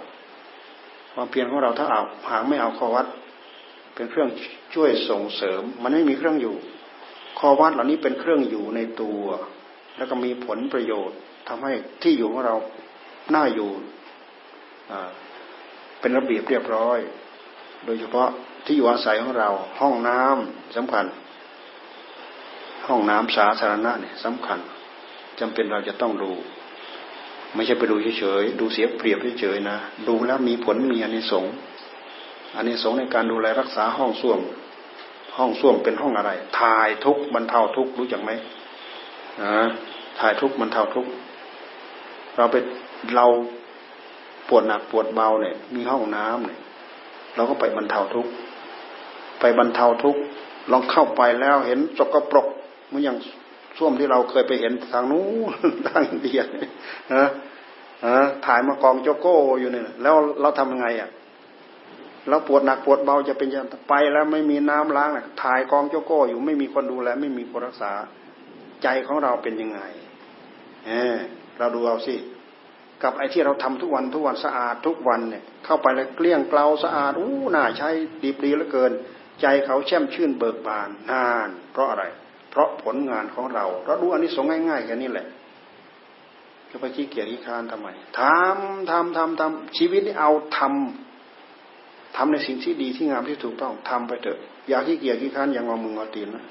[1.15, 3.07] ความเพียรของเราถ้าเอาหางไม่เอาข้อวัด
[3.95, 4.29] เป็นเครื่อง
[4.75, 6.55] ช่วยส่งเสริม มันไม่มีเครื่องอยู่
[7.39, 9.23] ข้อวัดเหล่านี้เป็นเครื่องอยู่ในตัว
[9.97, 11.19] แล้วก็มีผลประโยชน์
[11.49, 12.57] ทำให้ที่อยู่ของเรา
[13.31, 13.71] หน้าอยู่
[16.01, 16.99] เป็นระเบียบเรียบร้อย
[17.85, 18.29] โดยเฉพาะ
[18.65, 21.07] ที่อยู่อาศัยของเรา ห้องน้ำสำคัญ
[22.89, 24.59] ห้องน้ำสาธารณะเนี่ยสำคัญ
[25.41, 26.31] จำเป็นเราจะต้องดู
[27.55, 29.77] ไม่ใช่ไปดูเฉยๆดูเสียเปรียบเฉยๆนะ
[30.09, 31.45] ดูแล้วมีผลมีอันนี้สง
[32.57, 34.41] อันนี้สงในการดูแลรักษาห้องส้วม
[35.37, 38.31] ห้องส้วมเป็นห้องอะไรถ่ายทุกบรรเทาทุกรู้จักไหม
[39.43, 39.55] นะ
[40.21, 41.07] ถ่ายทุกบรรเทาทุก
[42.37, 42.57] เราไป
[43.15, 43.27] เรา
[44.49, 46.61] ปวดหนักปวดเบาเนี่ย มีห้องน้ำเนี่ย
[47.37, 48.27] เราก็ไปบรรเทาทุก
[49.41, 50.17] ไปบรรเทาทุก
[50.73, 52.47] ลองเข้าไปแล้วเห็นสกปรก
[52.93, 53.17] มือนอย่าง
[53.79, 55.53] ส้วมที่เราเคยไปเห็นทางนู้น
[55.89, 56.41] ทางอินเดีย
[57.15, 57.29] นะ
[58.07, 61.11] นะถ่ายมากองโจโก้อยู่เนี่ยแล้วเราทำยังไงอะ
[62.29, 65.11] เราปวดหนักปวดเบาจะเป็นยังไปแล้วไม่มีน้ำล้าง
[65.43, 67.93] ถ่ายกองโจโก้อยู่ไม่มีคนดูแลไม่มีคนรักษา
[68.83, 69.81] ใจของเราเป็นยังไง
[70.87, 71.17] เออ
[71.59, 72.17] เราดูเอาสิ
[73.03, 77.89] กับไอ้ที่เราทำทุกวันทุกวันสะอาดทุกวันเนี่ย เข้าไปแล้วเกลี้ยงเกลาสะอาดอู้น่าใช้
[78.23, 78.93] ดีดีเหลือเกิน
[79.41, 82.05] ใจเขาแช่มชื่นเบิกบานนาน เพราะอะไร
[82.51, 85.27] เพราะผลงานของเรา เราดูอันนี้สงง่ายๆแค่นี้แหละ
[86.71, 87.89] จะไปขี้เกียจขี้คานทำไม
[88.21, 96.45] ทำทำทำทำชีวิตนี่เอาทำทำในสิ่งที่ดีที่งามที่ถูกต้องทำไปเถอะ อย่าขี้เกียจขี้คานอย่างงอมืองอตีนนะ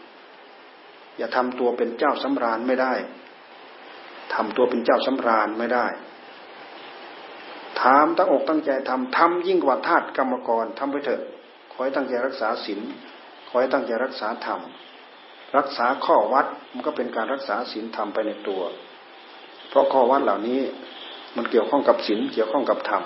[1.18, 2.94] อย่าทำตัวเป็นเจ้าสำราญไม่ได้
[4.34, 5.86] ทำตัวเป็นเจ้าสำราญไม่ได้
[7.82, 11.22] ทำตั้งอกตั้งใจทำทำยิ่งกว่าทาสกรรมกรทำไปเถอะ
[11.72, 12.80] ขอให้ตั้งใจรักษาศีล
[13.48, 14.60] ขอให้ตั้งใจรักษาธรรม
[15.58, 18.62] รักษาข้อวัดมันก็เป็นการรักษาศีลธรรมไปในตัว
[19.70, 20.62] เพราะข้อวัดเหล่านี้
[21.36, 23.04] มันเกี่ยวข้องกับศีลเกี่ยวข้องกับธรรม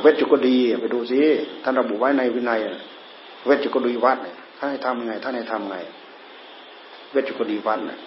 [0.00, 1.20] เวชจุกดีไปดูสิ
[1.62, 2.60] ท่านระบุไว้ในวินัย
[3.46, 5.76] เวชจุกดีวัดเนี่ยท่านให้ทำยังไงท่านให้ทำไง
[7.12, 7.98] เวชจุกดีวัดเนี่ย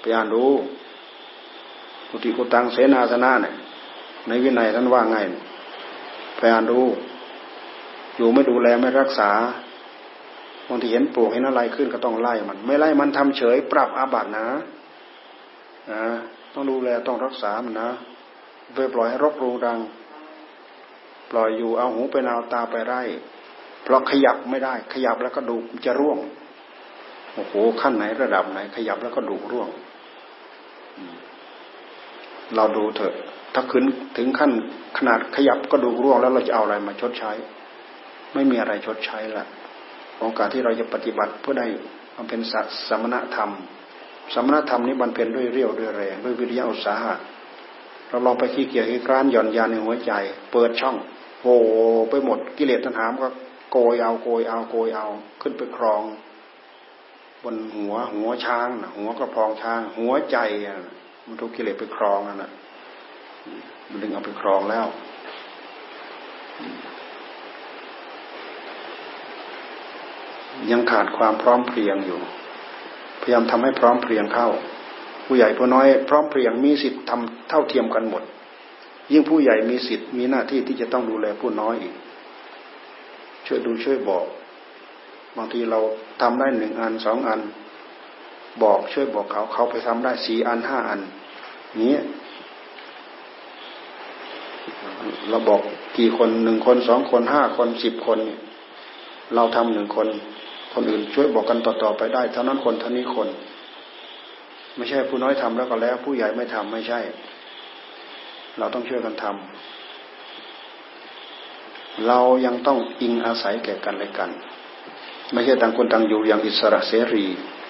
[0.00, 0.44] ไปอ่านดู
[2.10, 3.54] กุฏิกุตังเสนาสนะเนี่ย
[4.28, 5.18] ในวินัยท่านว่าไง
[6.36, 6.80] ไปอ่านดู
[8.16, 9.30] อยู่ไม่ดูแลไม่รักษา
[10.68, 14.46] บางทีเห็นปลวกเห็นอะไรขึ้นก็ต้องไล่มัน ไม่ไล่มันทำเฉย ปรับอาบัตินะ
[15.92, 16.04] นะ
[16.54, 17.90] ต้องดูแลต้องรักษามันนะ
[18.74, 19.78] ไปปล่อยให้รกรูดัง
[21.30, 23.02] ปล่อยอยู่เอาหูไปเอาตาไปไร่
[23.82, 26.18] เพราะขยับไม่ได้ ขยับแล้วก็ดูจะร่วง
[27.34, 29.68] โอ้โหขั้นไหนระดับไหน ขยับแล้วก็ดูร่วง
[32.56, 33.14] เราดูเถอะ
[33.54, 33.84] ถ้าขึ้น
[34.16, 34.50] ถึงขั้น
[34.98, 37.32] ขนาดขยับก็ดูร่วงแล้วเราจะเอาอะไรมาชดใช้
[38.34, 39.46] ไม่มีอะไรชดใช้ละ
[40.18, 41.66] ขอการที่เราจะปฏิบัติเพื่อได้
[42.16, 42.40] มันเป็น
[42.88, 43.50] สมณธรรม
[44.34, 47.14] สมณธรรมนี้บรรเพ็ญด้วยเรี่ยวด้วยแรงด้วยวิริยะอุตสาหะ
[48.08, 50.12] เราลองไปขี้เกียจขี้กรานหย่อนยานในหัวใจ
[50.52, 50.96] เปิดช่อง
[51.40, 51.46] โห
[52.10, 53.28] ไปหมดกิเลสตัณหามก็
[53.72, 55.06] โกยเอาโกยเอาโกยเอา
[55.42, 56.02] ขึ้นไปครอง
[57.42, 60.38] บนหัวหัวช้างนะหัวกระพองช้าง หัวใจ
[61.26, 62.50] มันทุกกิเลสไปครองนั่นนะ
[63.88, 64.86] มันดึงเอาไปครองแล้ว
[70.70, 72.20] ยังขาดความพร้อมเพรียงอยู่
[73.20, 74.48] พยายามทำให้พร้อมเพรียงเข้า
[75.26, 78.22] ผู้ใหญ่ผู้น้อยพร้อมเพรียงมีสิทธิ์ทำเท่าเทียมกันหมด
[79.12, 81.94] ยิ่งผู้ใหญ่มีสิทธิ์มีหน้าที่ที่จะต้องดูแลผู้น้อยอีก
[83.46, 84.24] ช่วยดูช่วยบอก
[85.36, 85.78] บางทีเรา
[86.22, 87.40] ทำได้หนึ่งอันสองอัน
[88.62, 91.00] บอกช่วยบอกเขาเขาไปทำได้สี่อันห้าอัน
[91.82, 91.94] นี้
[95.30, 95.60] เราบอก
[95.98, 98.40] กี่คนหนึ่งคนสองคนห้าคนสิบคนเนี่ย
[99.34, 100.08] เราทำหนึ่งคน
[100.74, 103.28] คนอื่นช่วยบอกกันต่อๆไปได้เท่านั้นคนเท่านี้คน
[104.76, 107.00] ไม่ใช่ผู้น้อยทำแล้วก็แล้ว ผู้ใหญ่ไม่ทำไม่ใช่
[108.58, 109.34] เราต้องช่วยกันทำ
[112.06, 114.30] เรายังต้องอิงอาศัยแก่กันและกัน
[115.32, 117.26] ไม่ใช่ต่างคนต่างอยู่อย่างอิสระเสรี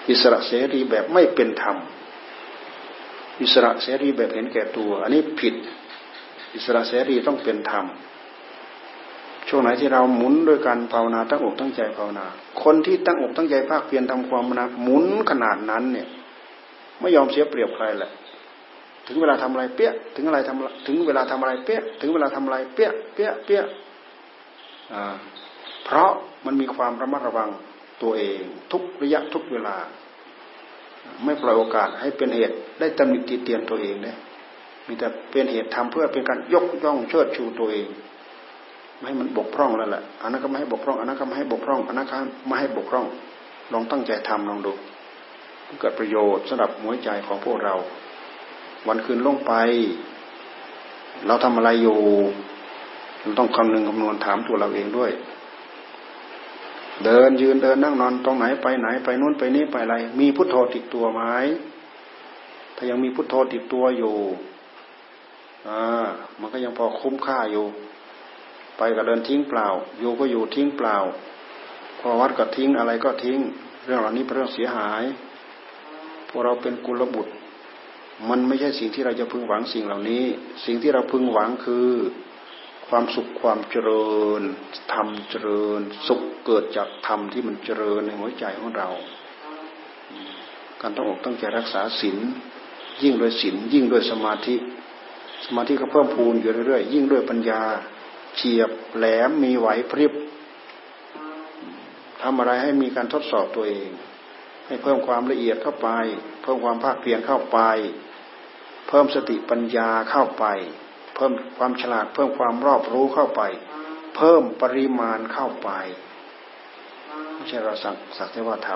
[0.09, 1.77] อิสระเสรีแบบไม่เป็นธรรม
[3.41, 5.55] อิสระเสรีแบบเห็นแก่ตัว อันนี้ผิด
[6.55, 7.85] อิสระเสรีต้องเป็นธรรม
[9.47, 12.25] ช่วงไหนที่เราหมุนด้วยการภาวนาตั้งอกตั้งใจภาวนา
[12.63, 16.07] คนที่ตั้งอกตั้งใจภาคเพียรทำความนะหมุนขนาดนั้นเนี่ย
[16.99, 18.11] ไม่ยอมเสียเปรียบใครแหละ
[19.07, 23.61] ถึงเวลาทำอะไรเปี้ยถึงอะไรทำถึงเวลาทำอะไรเปี้ยถึงเวลาทำอะไรเปี้ยเปี้ยเปี้ย
[24.93, 25.15] อ่า
[25.85, 26.11] เพราะ
[26.45, 27.49] มันมีความระมัดระวัง
[28.01, 29.75] ตัวเอง ทุกระยะทุกเวลา
[31.23, 34.17] ไม่ปล่อยโอกาสให้เป็นเหตุได้ตำหนิติเตียนตัวเองเนี่ย
[34.87, 37.87] มีแต่เป็นเหตุทำเพื่อเป็นการยกย่องเชิดชูตัวเอง
[39.05, 42.15] ไม่ให้มันบกพร่องแล้วแหละอันนั้นก็ไม่ให้บกพร่องอันนั้นก็ไม่ให้บกพร่องอันนั้นก็
[42.47, 43.05] ไม่ให้บกพร่อง
[43.73, 44.73] ลองตั้งใจทำลองดู
[45.79, 47.75] เกิดประโยชน์สำหรับหัวใจของพวกเรา
[48.87, 49.53] วันคืนล่วงไป
[51.27, 51.97] เราทำอะไรอยู่
[53.21, 55.11] เราต้องคำนึงคำนวณถามตัวเราเองด้วย
[57.05, 61.21] เดินยืนเดินนั่งนอนตรงไหนไปไหนไปนู้นไปนี้ไปอะไร มีพุทโธติดตัวไหม
[62.75, 64.15] ถ้ายังมีพุทโธติดตัวอยู่
[65.67, 66.05] อ่า
[66.39, 67.65] มันก็ยังพอคุ้มค่าอยู่
[68.77, 69.67] ไปก็เดินทิ้งเปล่า
[69.99, 70.97] อยู่ก็อยู่ทิ้งเปล่า
[71.99, 73.39] พอวัดก็ทิ้งอะไรก็ทิ้ง
[73.85, 75.03] เรื่องเหล่านี้เป็นเรื่องเสียหาย
[76.29, 77.33] พวกเราเป็นกุลบุตร
[78.29, 80.23] มันไม่ใช่สิ่งที่เราจะพึงหวังสิ่งเหล่านี้
[80.65, 81.89] สิ่งที่เราพึงหวังคือ
[82.87, 84.41] ความสุขความเจริญ
[84.93, 88.89] ธรรมเจริญ สุขเกิดจากธรรมที่มันเจริญในหัวใจของเรา
[90.81, 92.17] การต้องอกต้องใจรักษาศีล
[93.03, 94.55] ยิ่งด้วยศีลยิ่งด้วยสมาธิ
[95.45, 97.61] สมาธิก็เพิ่มพูนอยู่เรื่อยๆยิ่งด้วยปัญญา
[98.35, 100.13] เฉียบแหลมมีไหวพริบ
[102.21, 103.89] ทำอะไรให้มีการทดสอบตัวเอง
[104.67, 105.89] ให้เพิ่มความละเอียดเข้าไป
[106.41, 107.59] เพิ่มความภาคเพียรเข้าไป
[108.87, 110.45] เพิ่มสติปัญญาเข้าไป
[111.15, 113.41] เพิ่มความฉลาด เพิ่มความรอบรู้เข้าไป
[114.15, 115.69] เพิ่มปริมาณเข้าไป
[117.33, 118.69] ไม่ใช่เราสักสักแต่ว่าท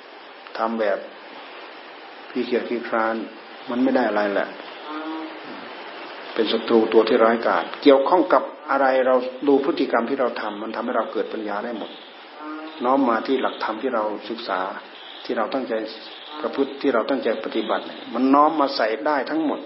[0.00, 0.98] ำทำแบบ
[2.30, 3.14] พี่เกียรติคราน
[3.70, 4.48] มันไม่ได้อะไรแหละ
[6.34, 9.14] เป็นศัตรูตัวที่ร้ายกาจเกี่ยวข้องกับ อะไรเรา
[9.48, 11.90] ดูพฤติกรรมที่เราทำมันทำให้เราเกิดปัญญาได้หมด
[12.84, 14.60] น้อมมาที่หลักธรรมที่เราศึกษา
[15.24, 15.74] ที่เราตั้งใจ
[16.40, 19.60] ประพฤติที่เราตั้งใจปฏิบัติ มันน้อมมาใส่ได้ทั้งหมด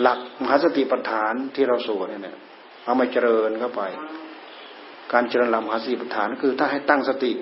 [0.00, 2.36] หลักมหาสติปัฏฐานที่เราสวดเนี่ย
[2.84, 3.82] เอามาเจริญเข้าไป
[5.12, 7.32] การเจริญหลักมหาสติปัฏฐานคือ ถ้าให้ตั้งสติ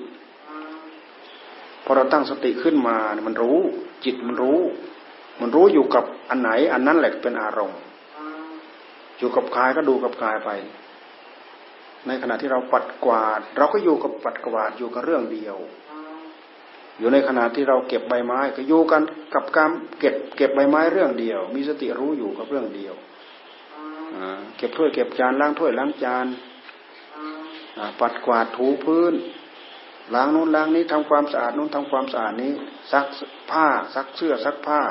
[1.85, 3.59] พอเราตั้งสติขึ้นมา มันรู้
[4.05, 4.61] จิตมันรู้
[5.41, 7.79] มันรู้อยู่กับอันไหน อันนั้นแหละเป็นอารมณ์
[9.21, 10.51] อยู่กับกายก็ดูกับกายไป
[12.07, 15.57] ในขณะที่เราปัดกวาด เราก็อยู่กับปัดกวาดอยู่กับเรื่องเดียว
[16.99, 19.03] อยู่ในขณะที่เราเก็บใบไม้ ก็อยู่กัน
[19.35, 22.95] กับการเก็บเก็บใบไม้เรื่องเดียว มีสติรู้อยู่กับเรื่องเดียว
[24.57, 26.27] เก็บถ้วยเก็บจานล้างถ้วยล้างจาน
[28.01, 29.15] ปัดกวาดถูพื้น
[30.15, 32.53] ล้างนู้นล้างนี้ทำความสะอาดนู้นทำความสะอาดนี้
[32.93, 33.07] ซัก
[33.51, 34.83] ผ้าซักเสื้อซักผ้า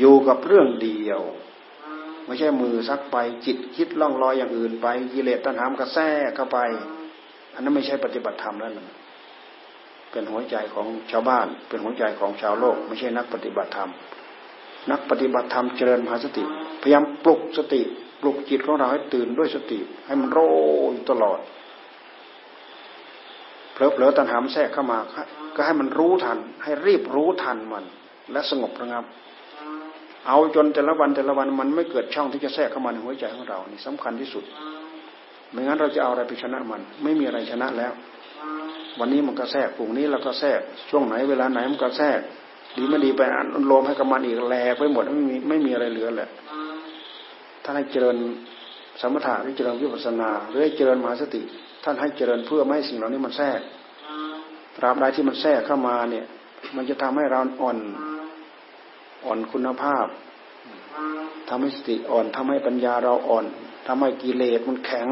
[0.00, 1.20] อยู่กับเรื่องเดียว
[2.26, 6.58] ไม่ใช่มือซักไป จิตคิดล่องลอยอย่างอื่นไปกิเลสตัณหามกระแทกเข้าไป
[7.54, 8.96] อันนั้นไม่ใช่ปฏิบัติธรรมแล้วนะ
[10.10, 13.90] เป็นหัวใจของชาวบ้าน เป็นหัวใจของชาวโลก ไม่ใช่นักปฏิบัติธรรม
[14.90, 16.44] นักปฏิบัติธรรมเจริญมหาสติ
[16.82, 17.80] พยายามปลุกสติ
[18.20, 20.38] ปลุกจิตของเราให้ตื่นด้วยสติ ให้มันโร
[20.92, 21.38] ยตลอด
[23.72, 24.98] เผลอๆตัณหามแทรกเข้ามา
[25.56, 27.84] ก็ให้มันรู้ทัน ให้รีบรู้ทันมัน
[28.32, 29.04] และสงบระงับ
[30.26, 34.44] เอาจนแต่ละวันแต่ละวันมันไม่เกิดช่องที่จะแทรกเข้ามาในหัวใจของเรานี่สำคัญที่สุด
[35.50, 37.92] ไม่งั้นเราจะเอาอะไรไปชนะมัน ไม่มีอะไรชนะแล้ว
[38.98, 40.60] วันนี้มันก็แทรกปุ่งนี้เราก็แทรก
[40.90, 42.20] ช่วงไหนเวลาไหนมันก็แทรก
[42.76, 46.28] ดีไม่ดีไปอันลมให้กับมันอีกแหลกไปหมดไม่มีไม่มีอะไรเหลือแหละ
[47.64, 48.16] ท่านให้เจริญ
[49.00, 51.42] สมถะหรือเจริญวิปัสนาหรือให้เจริญมหาสติ
[51.84, 53.60] ท่านให้เจริญเพื่อไม่ให้สิ่งเหล่านี้มันแทรก
[54.76, 56.26] ตราบใดที่มันแทรกเข้ามาเนี่ย
[56.76, 57.76] มันจะทำให้เราอ่อน
[59.24, 60.06] อ่อนคุณภาพ
[61.48, 63.44] ทำให้สติอ่อนทำให้ปัญญาเราอ่อน
[63.86, 65.08] ทำให้กิเลสมันแข็ง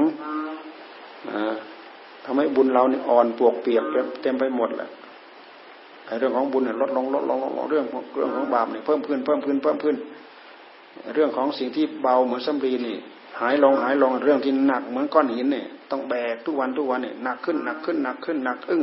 [2.25, 3.85] ทำให้บุญเราเนี่ยอ่อนปวกเปียก
[4.23, 4.91] เต็มไปหมดแหละ
[6.19, 7.85] เรื่องของบุญลดลงลดลงลดลงเรื่อง
[8.15, 9.97] เรื่องของบาปเนี่ยเพิ่มขึ้นเพิ่มขึ้นเพิ่มขึ้น
[11.15, 12.97] เรื่องของสิ่งที่เบาเหมือนสำลีนี่
[13.41, 18.83] หายลงหายลงเรื่องที่หนักเหมือนก้อนหินเนี่ยต้องแบกทุกวันทุกวันเนี่ยหนักขึ้นหนักขึ้นหนักขึ้นหนักอึ้ง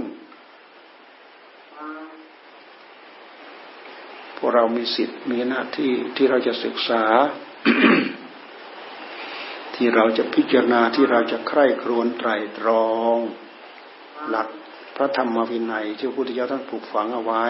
[4.35, 7.04] พ วกเรามีสิทธิ์มีหน้าที่ที่เราจะศึกษา
[9.76, 13.18] ที่เราจะพิจารณาที่เราจะใคร่ครวญไตรตรอง
[14.30, 14.48] หลัก
[14.96, 17.46] พระธรรมวินัย ที่พระพุทธเจ้าท่านปลูกฝังเอาไว้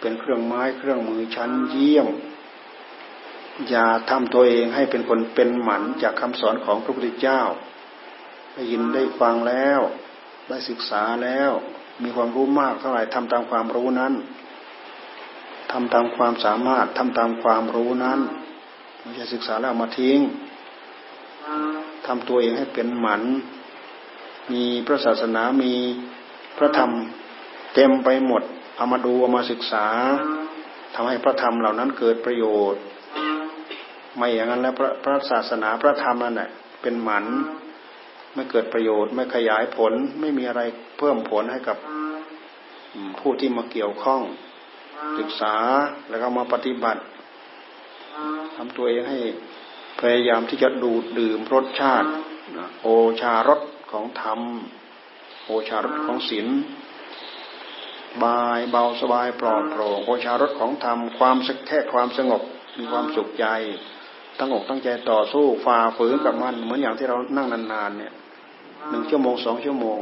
[0.00, 2.08] เป็นเครื่องไม้เครื่องมือชั้นเยี่ยม
[3.68, 7.40] อย่าทำตัวเองให้เป็นคนเป็นหมันจากคำสอนของพระพุทธเจ้า
[8.54, 9.80] ได้ยินได้ฟังแล้ว
[10.48, 11.50] ได้ศึกษาแล้ว
[12.02, 14.14] มีความรู้มากเท่าไหร่ทำตามความรู้นั้น
[15.72, 18.20] ทำตามความสามารถทำตามความรู้นั้น
[19.00, 20.18] ไม่ใช่ศึกษาแล้วมาทิ้ง
[22.06, 23.22] ทำตัวเองให้เป็นหมัน
[24.52, 25.72] มีพระศาสนามี
[26.58, 26.90] พระธรรม
[27.74, 28.42] เต็มไปหมด
[28.76, 29.86] เอามาดูเอามาศึกษา
[30.94, 32.82] ทำให้พระธรรมเหล่านั้นเกิดประโยชน์
[34.16, 36.50] ไม่อย่างนั้นแล้วพระพระศาสนาพระธรรมนั่นแหละ
[36.82, 37.24] เป็นหมัน
[38.34, 40.62] ไม่เกิดประโยชน์ ไม่ขยายผล ไม่มีอะไร
[40.98, 41.76] เพิ่มผลให้กับ
[43.20, 44.20] ผู้ที่มาเกี่ยวข้อง
[45.18, 45.56] ศึกษา
[46.08, 47.02] แล้วก็มาปฏิบัติ
[48.56, 49.18] ทำตัวเองให้
[50.00, 52.08] พยายามที่จะดูดดื่มรสชาติ
[52.82, 52.88] โอ
[53.20, 54.40] ชารสของธรรม
[55.44, 56.46] โอชารสของศีล
[58.22, 62.42] บายเบาสบายปลอดโปร่งโอชารสของธรรมความสักแค่ความสงบ
[62.78, 63.46] มีความสุขใจ
[64.38, 68.12] ตั้งอกตั้งใจต่อสู้ฝ่าฝืนกับมัน เหมือนอย่างที่เรานั่งนานๆเนี่ย
[68.90, 70.00] หนึ่งชั่วโมงสองชั่วโมง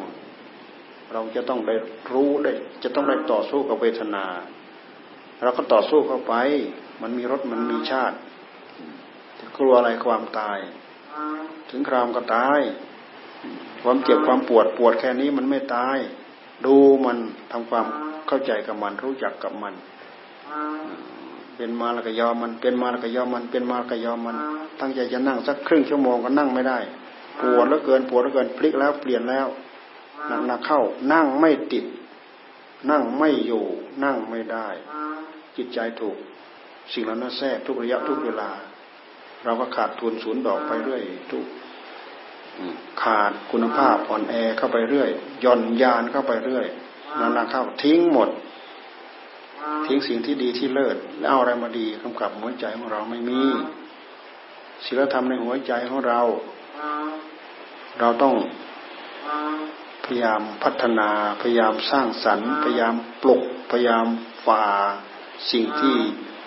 [1.12, 1.74] เราจะต้องได้
[2.12, 4.24] รู้ได้จะต้องได้ต่อสู้กับเวทนา
[5.43, 6.34] เราก็ต่อสู้เข้าไป
[7.03, 8.16] มันมีรถมันมีชาติ
[9.57, 10.59] กลัวอะไรความตาย
[11.70, 12.61] ถึงครามก็ตาย
[13.82, 15.99] ความเจ็บความปวดปวดแค่นี้มันไม่ตาย
[16.66, 17.16] ดูมัน
[17.53, 17.87] ทำความ
[18.26, 19.74] เข้าใจกับมันรู้จักกับมัน
[21.57, 24.37] เป็นมาแล้วก็ยอมมัน เป็นมาแล้วก็ยอมมัน เป็นมาแล้วก็ยอมมัน
[24.80, 26.78] ตั้งใจจะนั่งสักครึ่งชั่วโมงก็นั่งไม่ได้
[27.43, 29.47] ปวดแล้วเกินปวดแล้วเกินพลิกแล้วเปลี่ยนแล้ว
[30.47, 30.80] หนักๆเข้า
[31.12, 31.84] นั่งไม่ติด
[32.91, 33.64] นั่งไม่อยู่
[34.05, 34.68] นั่งไม่ได้
[35.57, 36.16] จิตใจถูก
[36.92, 38.50] สิ่งเหล่านั้นแทรกทุกระยะทุกเวลา
[39.44, 41.44] เราก็ขาดทุนศูนย์ดอกไปเรื่อยทุก
[43.02, 45.11] ขาดคุณภาพอ่อนแอเข้าไปเรื่อย
[45.44, 46.66] ย่อนยานเข้าไปเรื่อย
[47.20, 48.28] นานาเข้าทิ้งหมด
[49.86, 53.40] ทิ้งสิ่งที่ดีที่เลิศแล้วเอาอะไรมาดีกำกับหัวใจของเราไม่มี
[54.84, 56.20] ศีลธรรมในหัวใจของเรา
[58.00, 58.34] เราต้อง
[60.04, 61.09] พยายามพัฒนา
[61.40, 64.07] พยายามสร้างสรรค์ พยายามปลุก พยายาม
[64.46, 64.64] ฝ่า
[65.53, 65.95] สิ่งที่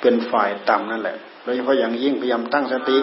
[0.02, 2.98] เป็นฝ่ายต่ำนั่นแหละโดยเฉพาะอย่างยิ่งพยายามตั้งสติ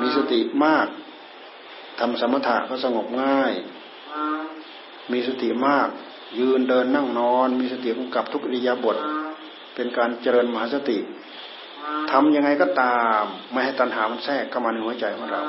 [0.00, 0.86] มีสติมาก
[2.00, 3.52] ทำสมถะก็สงบง่าย
[5.12, 5.88] มีสติมาก
[6.38, 8.96] ยืนเดินนั่งนอน มีสติกำกับทุกอิริยาบถ
[9.74, 10.98] เป็นการเจริญมหาสติ
[12.10, 15.42] ทำยังไงก็ตาม ไม่ให้ตัณหามันแทรกเข้ามาในหัวใจของเรา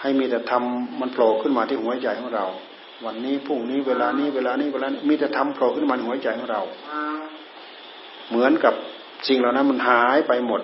[0.00, 2.46] ให้มีแต่ทำมันโผล่ขึ้นมาที่หัวใจของเรา
[3.04, 6.62] วันนี้พรุ่งนี้เวลานี้เวลานี้เวลานี้มีแต่ทำโผล่ขึ้นมาในหัวใจของเรา
[8.28, 8.74] เหมือนกับ
[9.28, 10.60] สิ่งเหล่านั้นมันหายไปหมด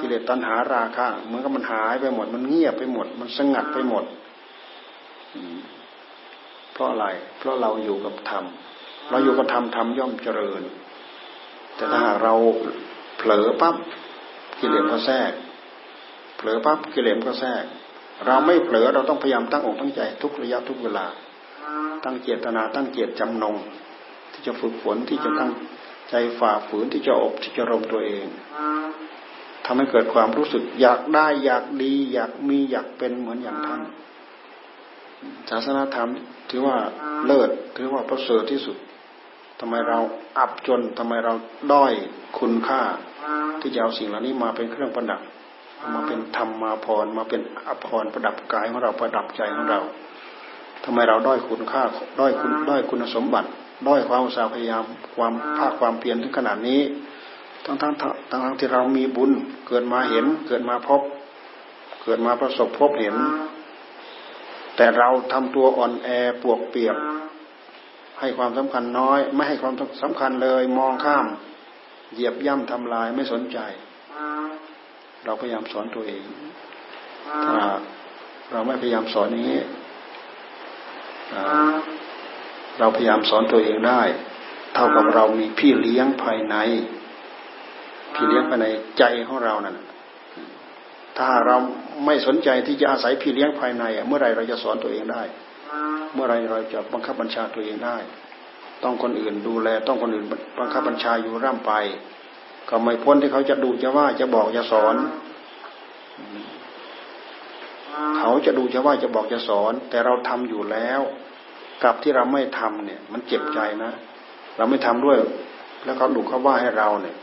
[0.00, 4.04] กิเลสตัณหาราคะเหมือนกับมันหายไปหมด มันเงียบไปหมด มันสงัดไปหมด
[6.72, 7.06] เพราะอะไร
[7.38, 8.44] เพราะเราอยู่กับธรรม
[9.10, 10.62] เราอยู่กับธรรมธรรมย่อมเจริญ
[11.76, 12.34] แต่ถ้าหากเรา
[13.18, 13.76] เผลอปั๊บ
[14.60, 15.32] กิเลสก็แทรก
[16.36, 17.64] เผลอปั๊บกิเลสก็แทรก
[18.26, 21.06] เราไม่เผลอเราต้องพยายามตั้งอกตั้งใจทุกระยะทุกเวลา
[22.04, 23.56] ตั้งเจตนา ตั้งเจตจำนง
[24.32, 25.50] ที่จะฝึกฝนที่จะตั้ง
[26.10, 28.26] ใจฝ่าฝืนที่จะอบที่จะรมตัวเอง
[29.64, 33.82] ทำให้เกิดความรู้สึกอยากได้อยากดี อยากมีอยากเป็นเหมือนอย่างท่าน
[35.50, 36.08] ศาสนาธรรม
[36.50, 36.76] ถือว่า
[37.26, 38.76] เลิศถือว่าประเสริฐที่สุด
[39.60, 39.98] ทำไมเรา
[40.38, 41.32] อับจนทำไมเรา
[41.72, 41.92] ด้อย
[42.38, 42.82] คุณค่า
[43.60, 45.20] ที่จะเอาสิ่งเหล่านี้มาเป็นเครื่องประดับ
[45.94, 49.80] มาเป็นธรรมมาพรมาเป็นอภรประดับกายของเราประดับใจของเรา
[50.84, 51.82] ทำไมเราด้อยคุณค่า
[52.20, 53.48] ด้อยคุณด้อยคุณสมบัติ
[53.88, 54.84] ด้อยความอุตสาห์พยายาม
[55.16, 56.80] ความภาคความเพียรถึงขนาดนี้
[57.64, 58.08] ทั้งทั้งทั้
[58.38, 59.32] งทั้งที่เรามีบุญ
[59.68, 61.00] เกิดมาเห็นเกิดมาพบ
[62.02, 63.16] เกิดมาประสบพบเห็น
[64.76, 66.08] แต่เราทำตัวอ่อนแอ
[66.42, 66.96] ปวกเปียก
[68.20, 71.26] ให้ความสำคัญน้อย ไม่ให้ความสำคัญเลยมองข้าม
[72.12, 73.58] เหยียบย่ำทำลายไม่สนใจ
[75.24, 76.24] เราพยายามสอนตัวเอง
[77.44, 77.56] ถ้า
[78.52, 79.60] เราไม่พยายามสอนอย่างนี้
[82.78, 84.02] เราพยายามสอนตัวเองได้
[84.74, 86.56] เท่ากับเรามีพี่เลี้ยงภายใน
[88.14, 88.66] พี่เลี้ยงภายใน
[88.98, 89.76] ใจของเรานั่น
[91.18, 91.56] ถ้าเรา
[92.06, 95.22] ไม่สนใจที่จะอาศัยพี่เลี้ยงภายใน เมื่อไรเราจะสอนตัวเองได้
[96.12, 97.96] เมื่อไรเราจะบังคับบัญชาตัวเองได้
[98.84, 100.26] ตต้องคนอื่นดูแล ต้องคนอื่น
[100.58, 101.72] บังคับบัญชาอยู่ร่ำไป
[102.68, 104.96] ก็ไม่พ้นที่เขาจะดูจะว่าจะบอกจะสอน
[108.18, 111.00] เขาจะดูจะว่าจะบอกจะสอน แต่เราทำอยู่แล้ว
[111.84, 113.92] กับที่เราไม่ทำเนี่ย มันเจ็บใจนะ
[114.56, 115.18] เราไม่ทำด้วย
[115.84, 117.16] แล้วเขาดูเขาว่าให้เราเนี่ย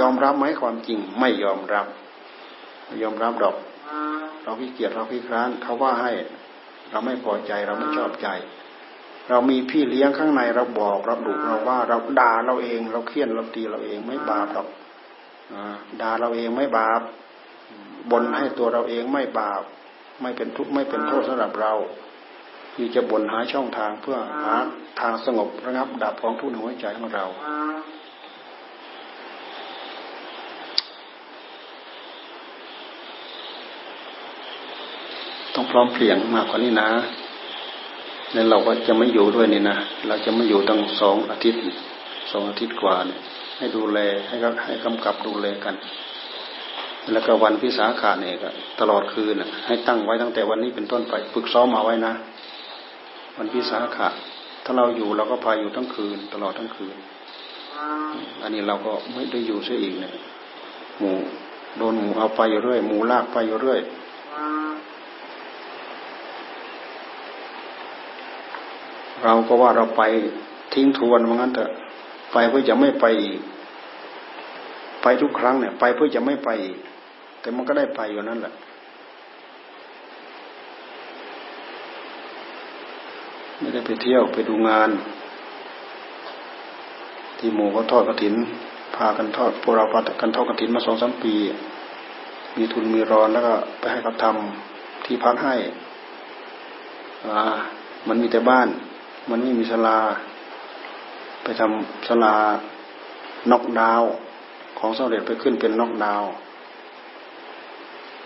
[0.00, 1.86] ยอมรับไหมความจริงไม่ยอมรับ
[2.86, 3.56] ไม่ยอมรับดอก
[4.42, 6.12] เราขี้เกียจเราขี้คร้านเขาว่าให้
[6.90, 8.28] เราไม่พอใจเราไม่ชอบใจ
[9.30, 14.68] เรามีพี่เลี้ยงข้างในเราบอกเราดุเราว่าเราด่าเราเอง เราเคี่ยนเราตีเราเองไม่บาปหรอก
[16.00, 17.00] ด่าเราเองไม่บาป
[18.10, 19.62] บนให้ตัวเราเองไม่บาป
[20.22, 21.72] ไม่เป็นทุกข์ไม่เป็นโทษสำหรับเรา
[22.74, 24.54] ที่จะบนหาช่องทางเพื่อหา
[25.00, 27.24] ทางสงบระงับดับของทุกข์ในหัวใจของเรา
[35.54, 36.88] ต้องพร้อมเพรียงมากกว่านี้นะ
[38.32, 41.60] แล้วเราก็จะไม่อยู่ด้วยนี่นะ เราจะไม่อยู่ตั้งสองอาทิตย์
[42.30, 43.20] สองอาทิตย์กว่าเนี่ย
[43.58, 43.98] ให้ดูแล
[44.28, 45.74] ให้ให้กำกับดูแลกัน
[47.12, 48.48] แล้วก็วันพิสาขาเนี่ยก็
[48.80, 49.34] ตลอดคืน
[49.66, 52.12] ให้ตั้งไว้ตั้งแต่วันนี้เป็นต้นไปฝึกซ้อมมาไว้นะ
[53.38, 54.08] วันพิสาขะ
[54.64, 56.96] ถ้าเราอยู่เราก็พาอยู่ทั้งคืน ตลอดทั้งคืน
[58.42, 60.12] อันนี้เราก็ไม่ได้อยู่เสียอีกเนี่ย
[60.98, 61.12] หมู
[61.76, 63.80] โดนหมูเอาไปอยู่เรื่อยหมูลากไปอยู่เรื่อย
[69.24, 70.02] เราก็ว่าเราไป
[70.74, 71.70] ทิ้งทวนว่างั้นเถอะ
[72.32, 73.40] ไปเพื่อจะไม่ไปอีก
[75.02, 76.76] ไปทุกครั้งเนี่ย ไปเพื่อจะไม่ไปอีก
[77.44, 78.52] แต่มันก็ได้ไปอยู่นั่นแหละ
[83.58, 84.90] ไม่ได้ไปเที่ยวไปดูงาน
[87.38, 88.34] ที่หมู่เขาทอดกระถิน
[88.96, 91.34] พากันทอดพวกเราพากันทอดกระถินมาสองสามปี
[92.56, 95.54] มีทุนมีรอนแล้วก็ไปให้เขาทำที่พักให้
[97.26, 97.56] อ่า
[98.08, 98.68] มันมีแต่บ้าน
[99.30, 99.98] มันไม่มีสลา
[101.42, 102.34] ไปทำสลา
[103.50, 104.02] นอกดาว
[104.78, 106.22] ของสำเร็จไปขึ้นเป็นนอกดาว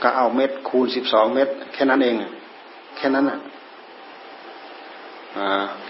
[0.03, 2.17] ก็เอาเม็ดคูณสิบสองเม็ดแค่นั้นเอง
[2.97, 3.39] แค่นั้นอะ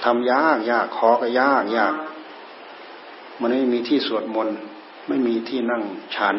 [0.04, 1.94] ทำยากยากขอก็ยากยาก
[3.40, 4.56] มันไม่มีที่สวดมนต์
[5.08, 5.82] ไม่มีที่นั่ง
[6.16, 6.36] ฉัน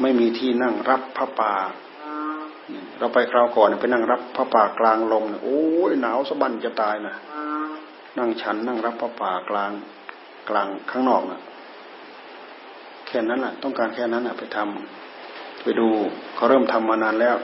[0.00, 1.54] ไม่มีที่นั่งรับพระป่า
[2.98, 5.60] เราไปคราวก่อนไปนั่งรับพระป่ากลางลมโอ้
[5.90, 7.14] ยหนาวสะบันจะตายนะ
[8.18, 9.72] นั่งฉันนั่งรับพระป่ากลาง
[10.48, 11.40] กลางข้างนอกนะ
[13.06, 15.01] แค่นั้นแหละต้องการแค่นั้นแหะไปทำ
[15.62, 15.88] ไปดู
[16.34, 17.36] เขาเริ่มทำมานานแล้ว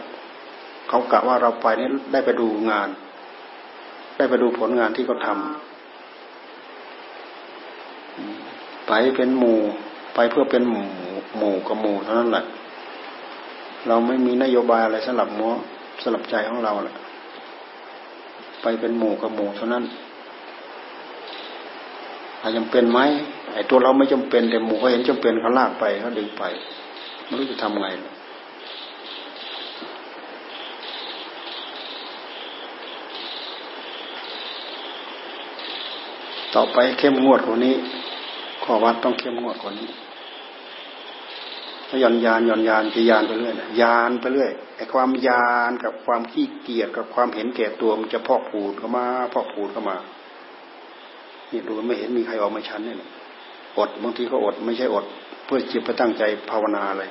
[0.89, 2.89] เขากะว่าเราไปนี่ได้ไปดูงาน
[4.17, 5.39] ได้ไปดูผลงานที่เขาทา
[8.87, 9.59] ไปเป็นหมู่
[10.15, 10.87] ไปเพื่อเป็นหมู่
[11.37, 12.45] หมู่กับหมู่เท่านั้นแหละ
[13.89, 15.53] เราไม่มีนโยบายอะไรสำหรับมัว
[16.03, 16.97] สำหรับใจของเราแหละ
[18.63, 19.85] ไปเป็นหมู่กับหมู่เท่านั้น
[22.41, 23.01] อาจจำเป็นไหม
[23.55, 26.45] ไอ้ตัวเราไม่จำเป็นแต่หมู่เขาเห็นจำเป็นเขาลากไปเขาดึงไป
[27.29, 27.89] ไม่รู้จะทำไง
[36.55, 37.77] ต่อไปเข้มงวดกว่านี้
[38.65, 39.89] ข้อวัดต้องเข้มงวดกว่านี้
[41.89, 49.97] ถ้าย่อนยานย่อนยานจะยานไปเรื่อยนะยานไปเรื่อยไอ้ความยานกับความขี้เกียจกับความเห็นแก่ตัวมันจะพอกผูดเข้ามาพอกผูดเข้ามา
[51.51, 52.97] นี่ดูไม่เห็นมีใครออกมาชั้นเนี่ย
[53.79, 55.05] อดบางทีก็อด ไม่ใช่อด
[55.49, 57.11] เพื่อจิตไปตั้งใจภาวนาเลย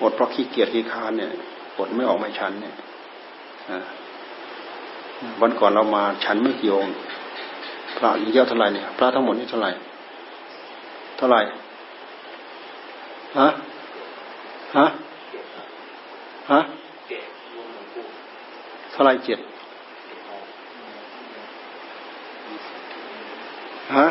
[0.00, 1.30] อดเพราะขี้เกียจขี้คานเนี่ย
[1.78, 2.74] อดไม่ออกไมาชั้นเนี่ย
[5.40, 6.94] วันก่อนเรามาชันไม่กี่องค์
[7.96, 9.70] พระเยอะเท่าไหร่เนี่ย พระทั้งหมดนี่เท่าไหร่
[11.16, 11.40] เท่าไหร่
[13.38, 13.48] ฮะ
[14.76, 14.86] ฮะ
[16.50, 16.60] ฮะ
[18.92, 19.38] เท่าไรเจ็ด
[23.96, 24.06] ฮะ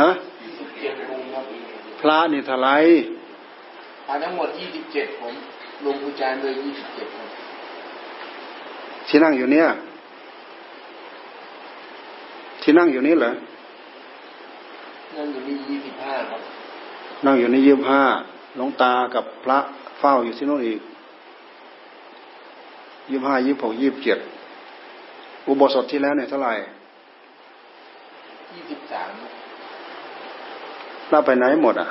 [0.00, 0.08] ฮะ
[2.00, 2.68] พ ระนี่เท่าไร
[4.06, 5.34] พระทั้งหมดยี่สิบเจ็ดผม
[5.84, 7.28] ลงกุญแจเลยยี่สิบเจ็ดคน
[9.08, 9.66] ที่นั่งอยู่เนี่ย
[12.62, 13.30] ที่นั่งอยู่นี่เหรอ
[15.16, 16.40] นั่งอยู่นี่ยี่สิบห้าครับ
[17.24, 18.02] นั่งอยู่ในยี่ห้า
[18.56, 19.58] หลวงตากับพระ
[19.98, 20.80] เฝ้าอยู่ที่โน่นอีก
[23.10, 24.18] ยี่ห้ายี่หกยี่เจ็ด
[25.46, 26.52] อุโบสถที่แล้วเนี่ยเท่าไหร่
[28.54, 29.10] ยี่สิบสาม
[31.08, 31.88] พระไปไหนหมดอะ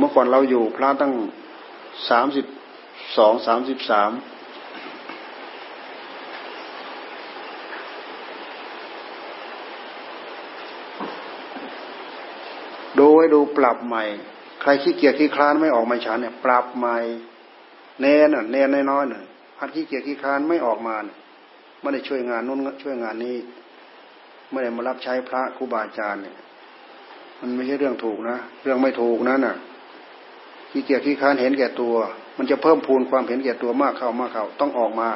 [0.00, 1.12] เมื่อก่อนเราอยู่พระตั้ง
[2.08, 2.44] สามสิบ
[3.16, 4.10] สองสามสิบสาม
[12.98, 14.04] ดูไว้ดูปรับใหม่
[14.60, 16.98] ใครขี้เกียจขี้คลานไม่ออกมาฉันเนี่ย ปรับใหม่
[18.00, 19.24] เน้นอะเน้นน้อยๆหน่อย
[19.56, 20.96] พัดขี้เกียจขี้คลานไม่ออกมา
[21.80, 23.36] ไม่ได้ช่วยงานนู้นช่วยงานนี้
[24.50, 26.36] ไม่ได้มารับใช้พระครูบาอาจารย์เนี่ย
[27.40, 29.56] มันไม่ใช่เรื่องถูกนะ เรื่องไม่ถูกนั่นน่ะ
[30.70, 31.94] ขี้เกียจขี้ค้านเห็นแก่ตัว
[32.36, 35.08] มันจะเพิ่มพูนความเห็นแก่ตัวมากเข้ามากเข้าต้องออกมา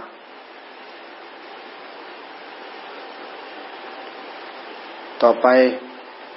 [5.23, 5.47] ต่อไป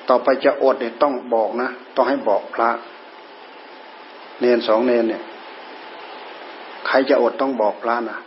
[0.09, 2.69] ต่อไปจะอดเนี่ยต้องบอกนะ ต้องให้บอกพระ
[4.39, 5.23] เนนสองเนนเนี่ย
[6.87, 8.17] ใครจะอดต้องบอกพระนะ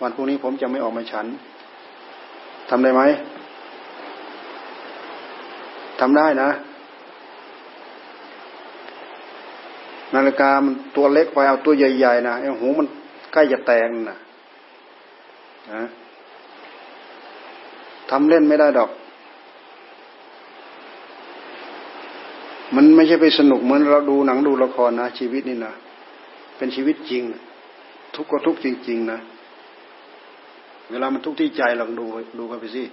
[0.00, 1.26] วันพรุ่งนี้ผมจะไม่ออกมาฉัน
[2.68, 3.02] ทำได้ไหม
[6.00, 6.50] ทำได้นะ
[10.14, 12.86] นาฬิกามันตัวเล็กไปเอาตัวใหญ่ๆนะไอ้หูมัน
[13.32, 14.18] ใกล้จะแตกนะ
[15.72, 15.82] นะ
[18.10, 18.90] ทำเล่นไม่ได้ดอก
[22.74, 25.74] มันไม่ใช่ไปสนุกเหมือนเราดูหนังดูละครนะชีวิตนี่นะ
[26.56, 27.22] เป็นชีวิตจริง
[28.14, 29.18] ทุกข์ก็ทุกข์จริง ๆ นะ
[30.90, 32.06] เวลามันทุกข์ที่ใจลองดู
[32.38, 32.84] ดูกันไปสิ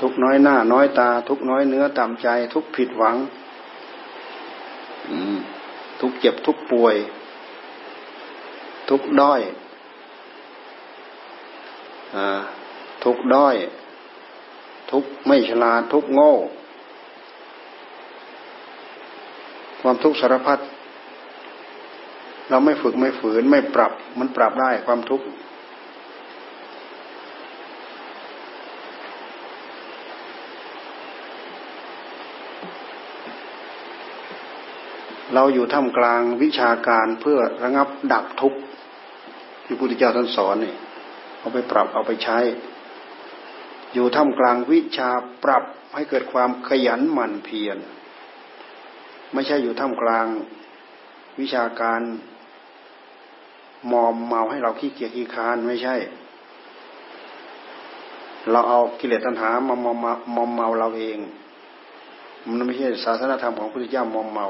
[0.00, 3.16] ทุกน้อยหน้า น้อยตา ทุกน้อยเนื้อต่ำใจ ทุกผิดหวัง
[6.26, 6.96] เจ็บทุกป่วย
[8.90, 9.40] ทุกด้อย
[12.16, 12.18] อ
[13.04, 13.56] ทุกด้อย
[14.90, 16.32] ทุกไม่ฉลาดทุกโง่
[19.80, 20.58] ความทุกข์สารพัด
[22.50, 25.24] เราไม่ฝึกไม่ฝืนไม่ปรับ มันปรับได้ความทุกข์
[35.34, 38.58] เราอยู่ท่ามกลางวิชาการเพื่อระงับดับทุกข์
[39.64, 40.74] ที่พุทธเจ้าท่านสอนนี่
[41.38, 42.38] เอาไปปรับเอาไปใช้
[43.94, 45.10] อยู่ท่ามกลางวิชา
[45.44, 45.64] ปรับ
[45.94, 47.78] ให้เกิดความขยันหมั่นเพียร
[49.32, 50.26] ไม่ใช่อยู่ท่ามกลาง
[51.40, 52.00] วิชาการ
[53.92, 55.96] มอมเมาให้เราขี้เกียจขี้คานไม่ใช่
[58.50, 59.92] เราเอากิเลสตัณหามามอ
[60.48, 61.18] มเมาเราเอง
[62.46, 64.46] มันไม่ใช่ศาสนธรรมของพระพุทธเจ้ามอมเมา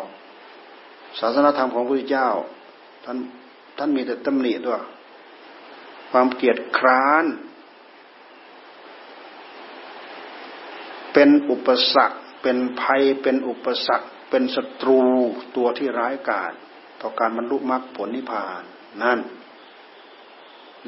[1.21, 2.29] ศาสนธรรมของพระพุทธเจ้า
[3.05, 3.19] ท่าน
[3.79, 4.81] ท่านมีแต่ตำหนิด้วย
[6.11, 7.25] ความเกียจคร้าน
[11.12, 15.01] เป็นอุปสรรค เป็นภัยเป็นอุปสรรค เป็นศัตรู
[15.57, 16.53] ตัวที่ร้ายกาจ
[17.01, 18.62] ต่อการบรรลุมรรคผลนิพพาน
[19.03, 19.19] นั่น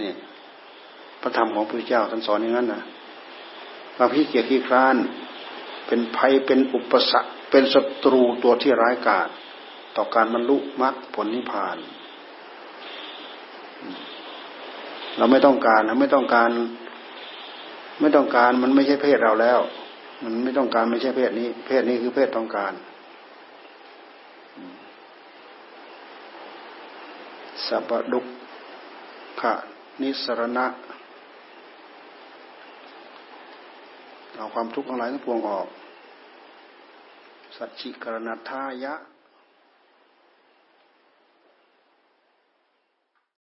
[0.01, 0.13] นี่
[1.21, 2.83] พระธรรมของพระพุทธเจ้าท่านสอนอย่างนั้นนะ
[3.97, 4.97] ความขี้เกียจขี้คร้าน
[5.87, 9.29] เป็นภัยเป็นอุปสรรค เป็นศัตรูตัวที่ร้ายกาจ
[9.97, 11.77] ต่อการบรรลุมรรคผลนิพพาน
[15.17, 16.51] เราไม่ต้องการเราไม่ต้องการ
[18.01, 19.61] ไม่ต้องการมันไม่ใช่เพศเราแล้ว
[20.25, 22.73] มันไม่ต้องการไม่ใช่เพศนี้ เพศนี้คือเพศต้องการ
[27.67, 28.25] สัพดุก
[29.41, 29.53] ขะ
[30.03, 30.67] นิสรณะ
[34.37, 35.67] เอาความทุกข์ทั้งหลายทั้งปวงออก
[37.57, 38.95] สัจฉิกรณทายะ